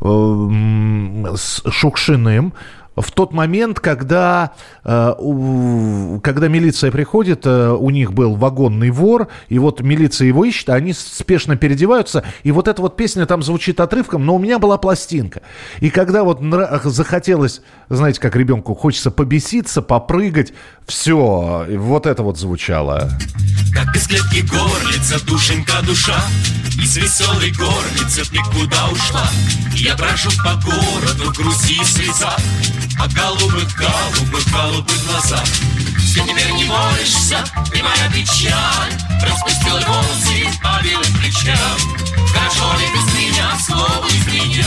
э, 0.01 1.33
с 1.35 1.63
Шукшиным. 1.69 2.53
В 2.97 3.11
тот 3.11 3.31
момент, 3.31 3.79
когда, 3.79 4.51
э, 4.83 6.19
когда 6.23 6.47
милиция 6.47 6.91
приходит, 6.91 7.45
э, 7.45 7.69
у 7.69 7.89
них 7.89 8.13
был 8.13 8.35
вагонный 8.35 8.89
вор, 8.89 9.27
и 9.49 9.59
вот 9.59 9.81
милиция 9.81 10.27
его 10.27 10.43
ищет, 10.45 10.69
они 10.69 10.93
спешно 10.93 11.55
переодеваются, 11.55 12.23
и 12.43 12.51
вот 12.51 12.67
эта 12.67 12.81
вот 12.81 12.97
песня 12.97 13.25
там 13.25 13.43
звучит 13.43 13.79
отрывком, 13.79 14.25
но 14.25 14.35
у 14.35 14.39
меня 14.39 14.59
была 14.59 14.77
пластинка. 14.77 15.41
И 15.79 15.89
когда 15.89 16.23
вот 16.23 16.41
захотелось, 16.83 17.61
знаете, 17.89 18.19
как 18.19 18.35
ребенку 18.35 18.73
хочется 18.73 19.11
побеситься, 19.11 19.81
попрыгать, 19.81 20.53
все, 20.85 21.65
вот 21.69 22.05
это 22.05 22.23
вот 22.23 22.37
звучало. 22.39 23.09
Как 23.73 23.95
из 23.95 24.07
клетки 24.07 24.41
горлица, 24.47 25.23
душенька 25.25 25.85
душа 25.85 26.15
Из 26.81 26.95
веселой 26.95 27.51
горницы 27.51 28.23
ты 28.25 28.37
куда 28.51 28.87
ушла? 28.89 29.27
Я 29.73 29.95
брожу 29.95 30.29
по 30.43 30.53
городу, 30.55 31.31
грусти 31.35 31.73
и 31.73 31.83
слеза 31.83 32.35
А 32.99 33.07
голубых, 33.07 33.75
голубых, 33.75 34.51
голубых 34.51 35.05
глазах 35.05 35.43
Ты 36.17 36.23
теперь 36.23 36.51
не 36.53 36.65
молишься, 36.65 37.37
ты 37.71 37.83
моя 37.83 38.09
печаль 38.11 38.91
Распустила 39.21 39.79
волосы 39.85 40.47
по 40.63 40.83
белым 40.83 41.13
плечам 41.21 41.77
Хорошо 42.33 42.73
ли 42.79 42.87
без 42.91 43.13
меня, 43.13 43.51
слово 43.59 44.07
из 44.07 44.25
меня 44.25 44.65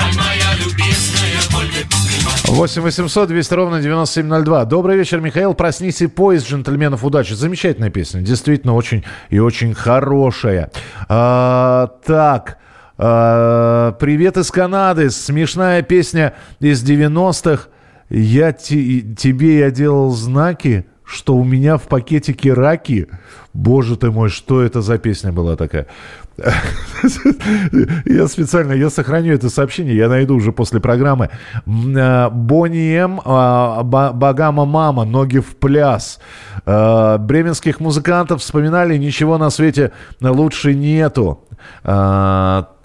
Аль 0.00 0.14
моя 0.16 0.54
любезная, 0.54 1.36
меня 1.50 2.56
8 2.56 2.80
800 2.80 3.28
200 3.28 3.54
ровно 3.54 3.82
9702. 3.82 4.64
Добрый 4.64 4.96
вечер, 4.96 5.20
Михаил. 5.20 5.52
Проснись 5.52 6.00
и 6.00 6.06
поезд 6.06 6.48
джентльменов 6.48 7.04
удачи. 7.04 7.34
Замечательная 7.34 7.90
песня. 7.90 8.22
Действительно 8.22 8.74
очень 8.74 9.04
и 9.28 9.38
очень 9.38 9.74
хорошая. 9.74 10.70
А, 11.08 11.88
так. 12.06 12.56
а, 12.96 13.92
привет 14.00 14.38
из 14.38 14.50
Канады. 14.50 15.10
Смешная 15.10 15.82
песня 15.82 16.32
из 16.60 16.82
90-х. 16.82 17.68
Я 18.10 18.52
те- 18.52 19.00
тебе 19.02 19.58
я 19.58 19.70
делал 19.70 20.10
знаки, 20.10 20.86
что 21.04 21.36
у 21.36 21.44
меня 21.44 21.76
в 21.76 21.82
пакетике 21.82 22.52
раки. 22.52 23.08
Боже 23.54 23.96
ты 23.96 24.10
мой, 24.10 24.28
что 24.28 24.60
это 24.62 24.82
за 24.82 24.98
песня 24.98 25.32
была 25.32 25.56
такая? 25.56 25.86
Я 28.04 28.28
специально, 28.28 28.72
я 28.74 28.90
сохраню 28.90 29.32
это 29.32 29.48
сообщение, 29.48 29.96
я 29.96 30.08
найду 30.10 30.34
уже 30.36 30.52
после 30.52 30.80
программы. 30.80 31.30
Э, 31.66 32.28
Бонни 32.30 32.94
М, 32.94 33.20
а, 33.24 33.82
Ба- 33.82 34.12
Багама 34.12 34.66
Мама, 34.66 35.04
ноги 35.06 35.38
в 35.38 35.56
пляс. 35.56 36.20
Э, 36.66 37.16
Бременских 37.18 37.80
музыкантов 37.80 38.42
вспоминали, 38.42 38.98
ничего 38.98 39.38
на 39.38 39.48
свете 39.50 39.92
лучше 40.20 40.74
нету. 40.74 41.40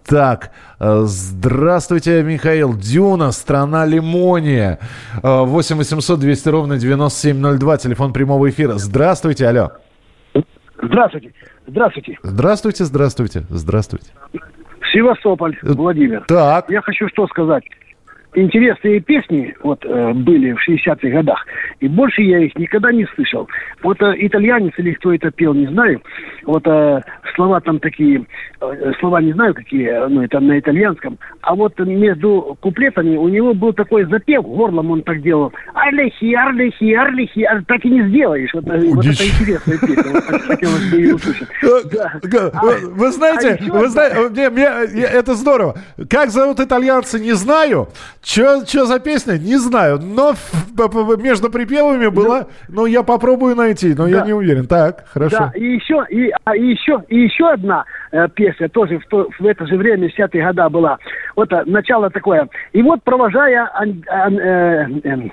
Так, 0.06 0.52
э, 0.80 1.02
здравствуйте, 1.06 2.24
Михаил. 2.24 2.76
Дюна, 2.76 3.32
страна 3.32 3.86
лимония. 3.86 4.80
Э, 5.24 5.43
8 5.45 5.78
800 5.78 6.20
200 6.20 6.49
ровно 6.49 6.78
9702, 6.78 7.78
телефон 7.78 8.14
прямого 8.14 8.49
эфира. 8.49 8.74
Здравствуйте, 8.74 9.47
алло. 9.47 9.72
Здравствуйте. 10.82 11.32
Здравствуйте. 11.68 12.18
Здравствуйте, 12.24 12.86
здравствуйте, 12.86 13.43
здравствуйте. 13.49 14.08
Севастополь, 14.91 15.58
Владимир. 15.62 16.26
Так. 16.28 16.70
Я 16.70 16.82
хочу 16.82 17.08
что 17.10 17.28
сказать. 17.28 17.64
Интересные 18.34 19.01
песни 19.01 19.53
вот 19.61 19.84
э, 19.84 20.13
были 20.13 20.53
в 20.53 20.69
60-х 20.69 21.09
годах, 21.09 21.45
и 21.82 21.89
больше 21.89 22.21
я 22.21 22.39
их 22.39 22.55
никогда 22.57 22.91
не 22.91 23.05
слышал. 23.15 23.49
Вот 23.84 24.01
э, 24.01 24.13
итальянец 24.19 24.73
или 24.77 24.93
кто 24.93 25.13
это 25.13 25.32
пел, 25.32 25.53
не 25.53 25.67
знаю. 25.67 26.01
Вот 26.45 26.65
э, 26.65 27.01
слова 27.36 27.59
там 27.59 27.79
такие, 27.79 28.25
э, 28.61 28.91
слова 29.01 29.21
не 29.21 29.34
знаю 29.34 29.53
какие, 29.53 29.89
э, 29.89 30.07
ну 30.07 30.21
это 30.21 30.39
на 30.39 30.57
итальянском. 30.57 31.19
А 31.41 31.55
вот 31.55 31.77
между 31.79 32.57
куплетами 32.61 33.17
у 33.17 33.27
него 33.27 33.53
был 33.53 33.73
такой 33.73 34.05
запев, 34.05 34.43
горлом 34.43 34.91
он 34.91 35.01
так 35.01 35.21
делал. 35.21 35.51
Арлихи, 35.73 36.34
арлихи, 36.34 36.93
арлихи, 36.93 37.43
а 37.43 37.61
так 37.63 37.84
и 37.84 37.89
не 37.89 38.07
сделаешь. 38.07 38.51
Вот, 38.53 38.65
э, 38.65 38.79
вот 38.93 39.05
это 39.05 39.23
интересная 39.25 39.77
песня. 39.77 40.11
Вот 40.13 40.27
так 40.27 40.41
хотелось 40.43 40.89
бы 40.89 40.97
ее 40.97 41.15
услышать. 41.15 41.49
Да. 41.91 42.13
А, 42.53 42.65
Вы 42.91 43.11
знаете, 43.11 43.49
а 43.49 43.63
еще 43.63 43.71
вы 43.73 43.88
знаете, 43.89 45.01
это 45.01 45.36
здорово. 45.36 45.75
Как 46.09 46.29
зовут 46.29 46.61
итальянца, 46.61 47.19
не 47.19 47.34
знаю. 47.34 47.89
Что 48.24 48.86
за 48.86 48.99
песня, 48.99 49.34
не 49.38 49.57
знаю. 49.57 49.99
Но 50.01 50.34
между 51.17 51.49
припевами 51.49 52.07
была... 52.07 52.47
Ну, 52.69 52.86
я 52.86 53.03
попробую 53.03 53.55
найти, 53.55 53.93
но 53.95 54.07
я 54.07 54.19
Да. 54.19 54.26
не 54.28 54.34
уверен. 54.34 54.67
Так, 54.67 55.05
хорошо. 55.07 55.38
Да, 55.38 55.51
и 55.55 55.63
еще, 55.63 56.05
и, 56.09 56.32
а, 56.45 56.55
и 56.55 56.67
еще, 56.67 57.03
и 57.09 57.19
еще 57.22 57.49
одна 57.49 57.84
э, 58.11 58.28
песня 58.36 58.69
тоже 58.69 58.99
в, 58.99 59.05
то- 59.07 59.30
в 59.39 59.45
это 59.45 59.65
же 59.65 59.76
время, 59.76 60.07
в 60.09 60.17
70-е 60.19 60.43
года 60.45 60.69
была. 60.69 60.97
Вот 61.36 61.51
а, 61.51 61.63
начало 61.65 62.09
такое. 62.09 62.47
И 62.74 62.82
вот 62.84 63.01
провожая 63.03 63.69
ан- 63.74 64.03
ан- 64.07 64.39
э, 64.39 64.88
эм, 65.03 65.32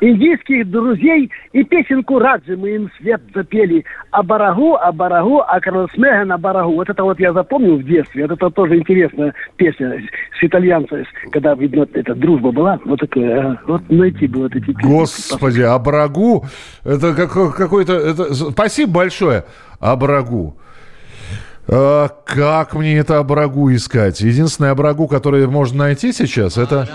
индийских 0.00 0.70
друзей 0.70 1.30
и 1.52 1.64
песенку 1.64 2.18
Раджи 2.18 2.56
мы 2.56 2.70
им 2.70 2.90
свет 2.98 3.20
запели. 3.34 3.84
А 4.10 4.22
барагу, 4.22 4.76
а 4.76 4.90
барагу, 4.92 5.40
а 5.46 5.60
Карлсмега 5.60 6.24
на 6.24 6.38
барагу. 6.38 6.72
Вот 6.74 6.88
это 6.88 7.02
вот 7.04 7.20
я 7.20 7.32
запомнил 7.32 7.76
в 7.76 7.84
детстве. 7.84 8.22
Вот 8.26 8.32
это 8.36 8.50
тоже 8.50 8.76
интересная 8.78 9.34
песня 9.56 10.00
с 10.40 10.42
итальянцем, 10.44 11.04
когда, 11.32 11.54
видно, 11.54 11.86
эта 12.05 12.15
дружба 12.15 12.51
была. 12.51 12.79
Вот 12.85 12.99
такое. 12.99 13.39
ага. 13.39 13.59
Вот 13.67 13.89
найти 13.89 14.27
бы 14.27 14.41
вот 14.41 14.55
эти 14.55 14.65
песни. 14.65 14.81
Господи, 14.83 15.61
Абрагу. 15.61 16.45
Это 16.83 17.13
как- 17.13 17.55
какой-то... 17.55 17.93
это- 17.93 18.33
Спасибо 18.33 18.91
большое, 18.91 19.43
Абрагу. 19.79 20.57
А, 21.67 22.07
как 22.25 22.73
мне 22.75 22.97
это 22.97 23.19
Абрагу 23.19 23.73
искать? 23.73 24.21
Единственное 24.21 24.71
Абрагу, 24.71 25.07
которое 25.07 25.47
можно 25.47 25.79
найти 25.85 26.11
сейчас, 26.13 26.57
это... 26.57 26.87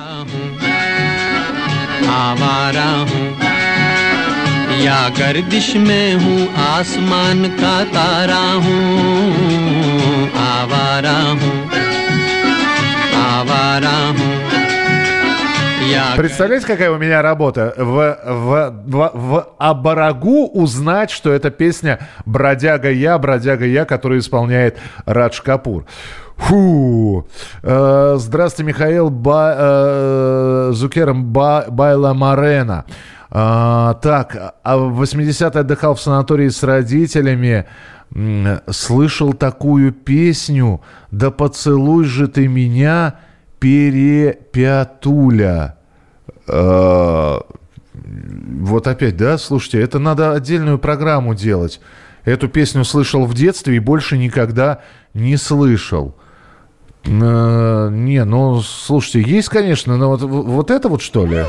आवारा 2.09 2.91
हूँ 3.11 3.27
या 4.85 4.99
गर्दिश 5.19 5.69
में 5.87 6.15
हूँ 6.23 6.39
आसमान 6.65 7.45
का 7.61 7.77
तारा 7.95 8.45
हूँ 8.65 10.29
आवारा 10.45 11.17
हूँ 11.41 11.53
आवारा 13.23 13.97
हूँ 14.19 14.50
या 15.92 16.14
Представляете, 16.18 16.68
какая 16.68 16.92
у 16.92 16.98
меня 16.98 17.22
работа? 17.22 17.74
В, 17.78 18.18
в, 18.26 18.74
в, 18.86 19.12
в 19.14 19.48
Абарагу 19.58 20.48
узнать, 20.48 21.12
что 21.12 21.32
это 21.32 21.52
песня 21.52 22.00
«Бродяга 22.26 22.92
я», 22.92 23.18
«Бродяга 23.18 23.66
я», 23.66 23.86
которую 23.86 24.20
исполняет 24.20 24.78
Радж 25.06 25.42
Капур. 25.42 25.86
Фу. 26.38 27.28
Э, 27.62 28.16
здравствуйте, 28.18 28.68
Михаил 28.68 29.10
Ба, 29.10 29.56
э, 29.58 30.72
Зукером 30.74 31.26
Ба, 31.26 31.66
Байла 31.70 32.14
Марена. 32.14 32.86
А, 33.30 33.94
так, 33.96 34.56
а 34.64 34.78
в 34.78 35.02
80-е 35.02 35.62
отдыхал 35.62 35.96
в 35.96 36.02
санатории 36.02 36.50
с 36.50 36.64
родителями. 36.64 37.66
Слышал 38.70 39.32
такую 39.32 39.94
песню 39.94 40.82
«Да 41.12 41.32
поцелуй 41.32 42.04
же 42.04 42.28
ты 42.28 42.50
меня, 42.50 43.16
перепятуля». 43.60 44.42
Э, 46.48 47.40
Вот 47.94 48.88
опять, 48.88 49.18
да, 49.18 49.38
слушайте, 49.38 49.82
это 49.82 50.00
надо 50.00 50.34
отдельную 50.34 50.80
программу 50.80 51.36
делать. 51.36 51.80
Эту 52.24 52.48
песню 52.48 52.84
слышал 52.86 53.26
в 53.26 53.34
детстве 53.34 53.76
и 53.78 53.80
больше 53.80 54.18
никогда 54.18 54.82
не 55.14 55.38
слышал. 55.38 56.16
Не, 57.04 58.24
ну, 58.26 58.62
слушайте, 58.62 59.22
есть, 59.28 59.50
конечно, 59.50 59.98
но 59.98 60.10
вот, 60.10 60.22
вот 60.22 60.70
это 60.70 60.88
вот 60.88 61.02
что 61.02 61.26
ли? 61.26 61.44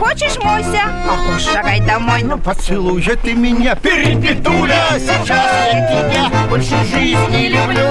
Хочешь, 0.00 0.36
Мося? 0.42 0.88
А 1.08 1.16
хочешь, 1.16 1.46
шагай 1.52 1.80
домой. 1.80 2.22
Ну, 2.24 2.36
Поцелуй 2.38 3.00
же 3.00 3.14
ты 3.16 3.34
меня, 3.34 3.76
перепетуля 3.76 4.98
Сейчас 4.98 5.46
я 5.72 6.10
тебя 6.10 6.48
больше 6.48 6.74
жизни 6.86 7.48
люблю 7.48 7.86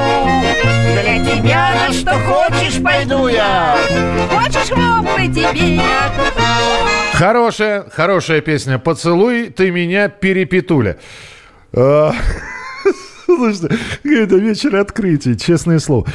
Для 0.93 1.24
тебя 1.24 1.88
на 1.88 1.93
что 1.93 2.12
хочешь 2.20 2.84
пойду 2.84 3.28
я 3.28 3.78
Хочешь, 4.70 4.84
хлопай 4.84 5.28
тебе? 5.30 5.82
Хорошая, 7.13 7.86
хорошая 7.89 8.41
песня. 8.41 8.78
Поцелуй 8.80 9.49
ты 9.49 9.72
меня, 9.72 10.09
перепетуля. 10.09 10.97
Э, 11.74 12.11
Слушайте, 13.26 13.78
это 14.05 14.36
вечер 14.38 14.76
открытий, 14.78 15.38
честное 15.38 15.80
слово. 15.80 16.05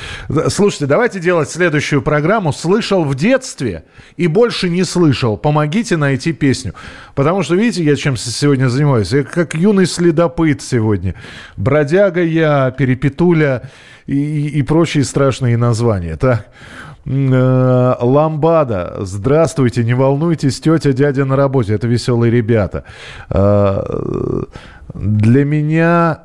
Слушайте, 0.48 0.86
давайте 0.86 1.20
делать 1.20 1.50
следующую 1.50 2.00
программу. 2.03 2.53
Слышал 2.55 3.05
в 3.05 3.14
детстве 3.14 3.84
и 4.16 4.26
больше 4.28 4.70
не 4.70 4.82
слышал. 4.84 5.36
Помогите 5.36 5.96
найти 5.98 6.32
песню. 6.32 6.74
Потому 7.14 7.42
что, 7.42 7.55
видите, 7.55 7.84
я 7.84 7.96
чем 7.96 8.16
сегодня 8.16 8.68
занимаюсь? 8.68 9.12
Я 9.12 9.24
как 9.24 9.55
юный 9.55 9.86
следопыт 9.86 10.62
сегодня. 10.62 11.14
Бродяга 11.59 12.22
я, 12.22 12.70
перепетуля 12.70 13.70
и, 14.07 14.16
и- 14.16 14.48
и 14.59 14.62
прочие 14.62 15.05
страшные 15.05 15.57
названия. 15.59 16.16
Так. 16.16 16.46
Э, 17.05 17.94
Ламбада. 18.00 18.96
Здравствуйте, 19.00 19.84
не 19.84 19.94
волнуйтесь, 19.94 20.61
тетя, 20.61 20.92
дядя 20.92 21.24
на 21.24 21.36
работе. 21.36 21.74
Это 21.74 21.86
веселые 21.88 22.30
ребята. 22.30 22.84
Э, 23.30 23.82
Для 24.94 25.44
меня 25.44 26.22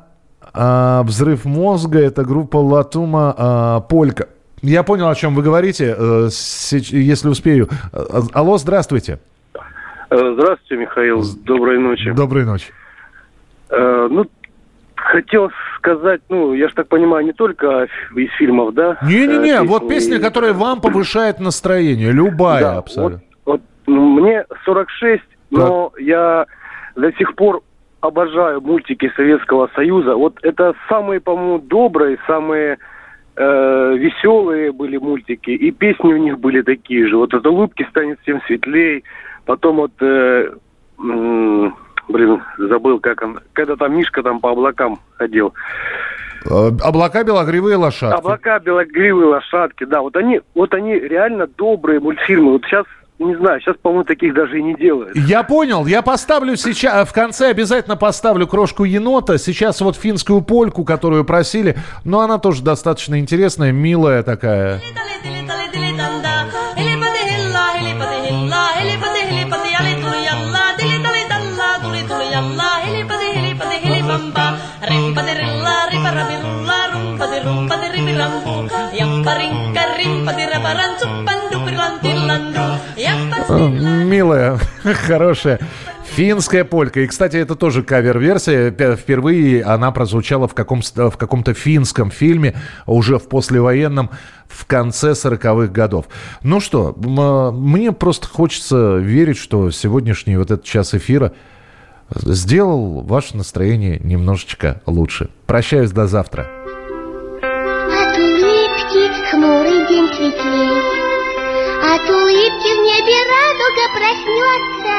а, 0.52 1.02
взрыв 1.04 1.44
мозга 1.44 1.98
это 2.00 2.24
группа 2.24 2.56
Латума 2.56 3.34
а, 3.36 3.80
Полька. 3.80 4.28
Я 4.62 4.82
понял, 4.82 5.08
о 5.08 5.14
чем 5.14 5.34
вы 5.34 5.42
говорите. 5.42 5.94
Э, 5.96 6.28
Если 6.70 7.28
успею. 7.28 7.68
Э, 7.92 8.20
Алло, 8.32 8.58
здравствуйте. 8.58 9.18
Здравствуйте, 10.10 10.76
Михаил. 10.76 11.22
Доброй 11.44 11.78
ночи. 11.78 12.12
Доброй 12.12 12.44
ночи. 12.44 12.72
Ну, 13.70 14.24
хотел 15.08 15.50
сказать, 15.76 16.20
ну, 16.28 16.52
я 16.54 16.68
же 16.68 16.74
так 16.74 16.88
понимаю, 16.88 17.24
не 17.24 17.32
только 17.32 17.88
из 18.14 18.30
фильмов, 18.38 18.74
да? 18.74 18.98
Не-не-не, 19.02 19.50
Э, 19.56 19.62
вот 19.62 19.88
песни. 19.88 20.12
песня, 20.12 20.20
которая 20.20 20.52
вам 20.52 20.80
повышает 20.80 21.40
настроение. 21.40 22.12
Любая 22.12 22.62
Да, 22.62 22.76
абсолютно. 22.78 23.20
Вот, 23.44 23.60
ну, 23.86 24.20
мне 24.20 24.44
46, 24.64 25.22
но 25.50 25.92
я 25.98 26.46
до 26.96 27.12
сих 27.12 27.34
пор 27.34 27.62
обожаю 28.00 28.60
мультики 28.60 29.10
Советского 29.16 29.70
Союза. 29.74 30.14
Вот 30.14 30.38
это 30.42 30.74
самые, 30.88 31.20
по-моему, 31.20 31.58
добрые, 31.58 32.18
самые 32.26 32.78
э, 33.36 33.94
веселые 33.96 34.72
были 34.72 34.96
мультики. 34.98 35.50
И 35.50 35.70
песни 35.70 36.12
у 36.12 36.16
них 36.16 36.38
были 36.38 36.62
такие 36.62 37.06
же. 37.08 37.16
Вот 37.16 37.32
от 37.34 37.46
улыбки 37.46 37.86
станет 37.90 38.18
всем 38.22 38.40
светлей. 38.46 39.04
Потом 39.46 39.76
вот, 39.76 39.92
э, 40.00 40.50
м, 40.98 41.74
блин, 42.08 42.42
забыл, 42.58 43.00
как 43.00 43.22
он, 43.22 43.40
когда 43.52 43.76
там 43.76 43.96
Мишка 43.96 44.22
там 44.22 44.40
по 44.40 44.50
облакам 44.50 44.98
ходил. 45.16 45.52
Э, 46.46 46.70
Облака 46.82 47.24
белогривые 47.24 47.76
лошадки. 47.76 48.18
Облака, 48.18 48.58
белогривые 48.58 49.28
лошадки, 49.28 49.84
да, 49.84 50.00
вот 50.00 50.16
они, 50.16 50.40
вот 50.54 50.74
они 50.74 50.94
реально 50.94 51.46
добрые 51.46 52.00
мультфильмы. 52.00 52.52
Вот 52.52 52.64
сейчас, 52.64 52.86
не 53.18 53.34
знаю, 53.36 53.60
сейчас, 53.60 53.76
по-моему, 53.82 54.04
таких 54.04 54.34
даже 54.34 54.58
и 54.58 54.62
не 54.62 54.74
делают. 54.74 55.16
Я 55.16 55.42
понял, 55.42 55.86
я 55.86 56.02
поставлю 56.02 56.56
сейчас, 56.56 57.08
в 57.08 57.12
конце 57.12 57.50
обязательно 57.50 57.96
поставлю 57.96 58.46
крошку 58.46 58.84
енота. 58.84 59.38
Сейчас 59.38 59.80
вот 59.80 59.96
финскую 59.96 60.40
польку, 60.42 60.84
которую 60.84 61.24
просили, 61.24 61.76
но 62.04 62.20
она 62.20 62.38
тоже 62.38 62.62
достаточно 62.62 63.18
интересная, 63.18 63.72
милая 63.72 64.22
такая. 64.22 64.80
Милая, 84.04 84.58
хорошая. 85.06 85.58
Финская 86.14 86.64
полька. 86.64 87.00
И, 87.00 87.06
кстати, 87.06 87.36
это 87.36 87.54
тоже 87.54 87.82
кавер-версия. 87.82 88.70
Пе- 88.70 88.96
Впервые 88.96 89.62
она 89.62 89.90
прозвучала 89.92 90.48
в, 90.48 90.54
каком, 90.54 90.80
в 90.82 91.16
каком-то 91.16 91.54
финском 91.54 92.10
фильме, 92.10 92.54
уже 92.86 93.18
в 93.18 93.28
послевоенном, 93.28 94.10
в 94.48 94.64
конце 94.66 95.10
40-х 95.12 95.66
годов. 95.72 96.06
Ну 96.42 96.60
что, 96.60 96.96
а, 97.18 97.52
мне 97.52 97.92
просто 97.92 98.26
хочется 98.26 98.96
верить, 98.96 99.36
что 99.36 99.70
сегодняшний 99.70 100.36
вот 100.36 100.50
этот 100.50 100.64
час 100.64 100.94
эфира 100.94 101.32
сделал 102.10 103.02
ваше 103.02 103.36
настроение 103.36 104.00
немножечко 104.02 104.80
лучше. 104.86 105.28
Прощаюсь 105.46 105.90
до 105.92 106.06
завтра. 106.06 106.46
Светлей, 110.18 110.82
От 111.94 112.10
улыбки 112.10 112.70
в 112.74 112.80
небе 112.88 113.18
радуга 113.32 113.84
проснется. 113.94 114.96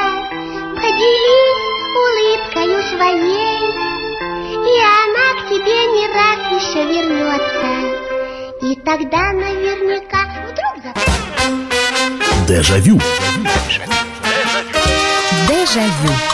Поделись 0.76 1.68
улыбкою 2.02 2.78
своей, 2.88 3.60
И 4.64 4.76
она 5.04 5.26
к 5.36 5.48
тебе 5.48 5.80
не 5.96 6.06
раз 6.08 6.40
еще 6.58 6.80
вернется. 6.86 7.70
И 8.62 8.74
тогда 8.76 9.32
наверняка 9.32 10.22
вдруг 10.48 10.74
за... 10.82 10.90
Дежавю. 12.46 12.98
Дежавю. 15.48 16.30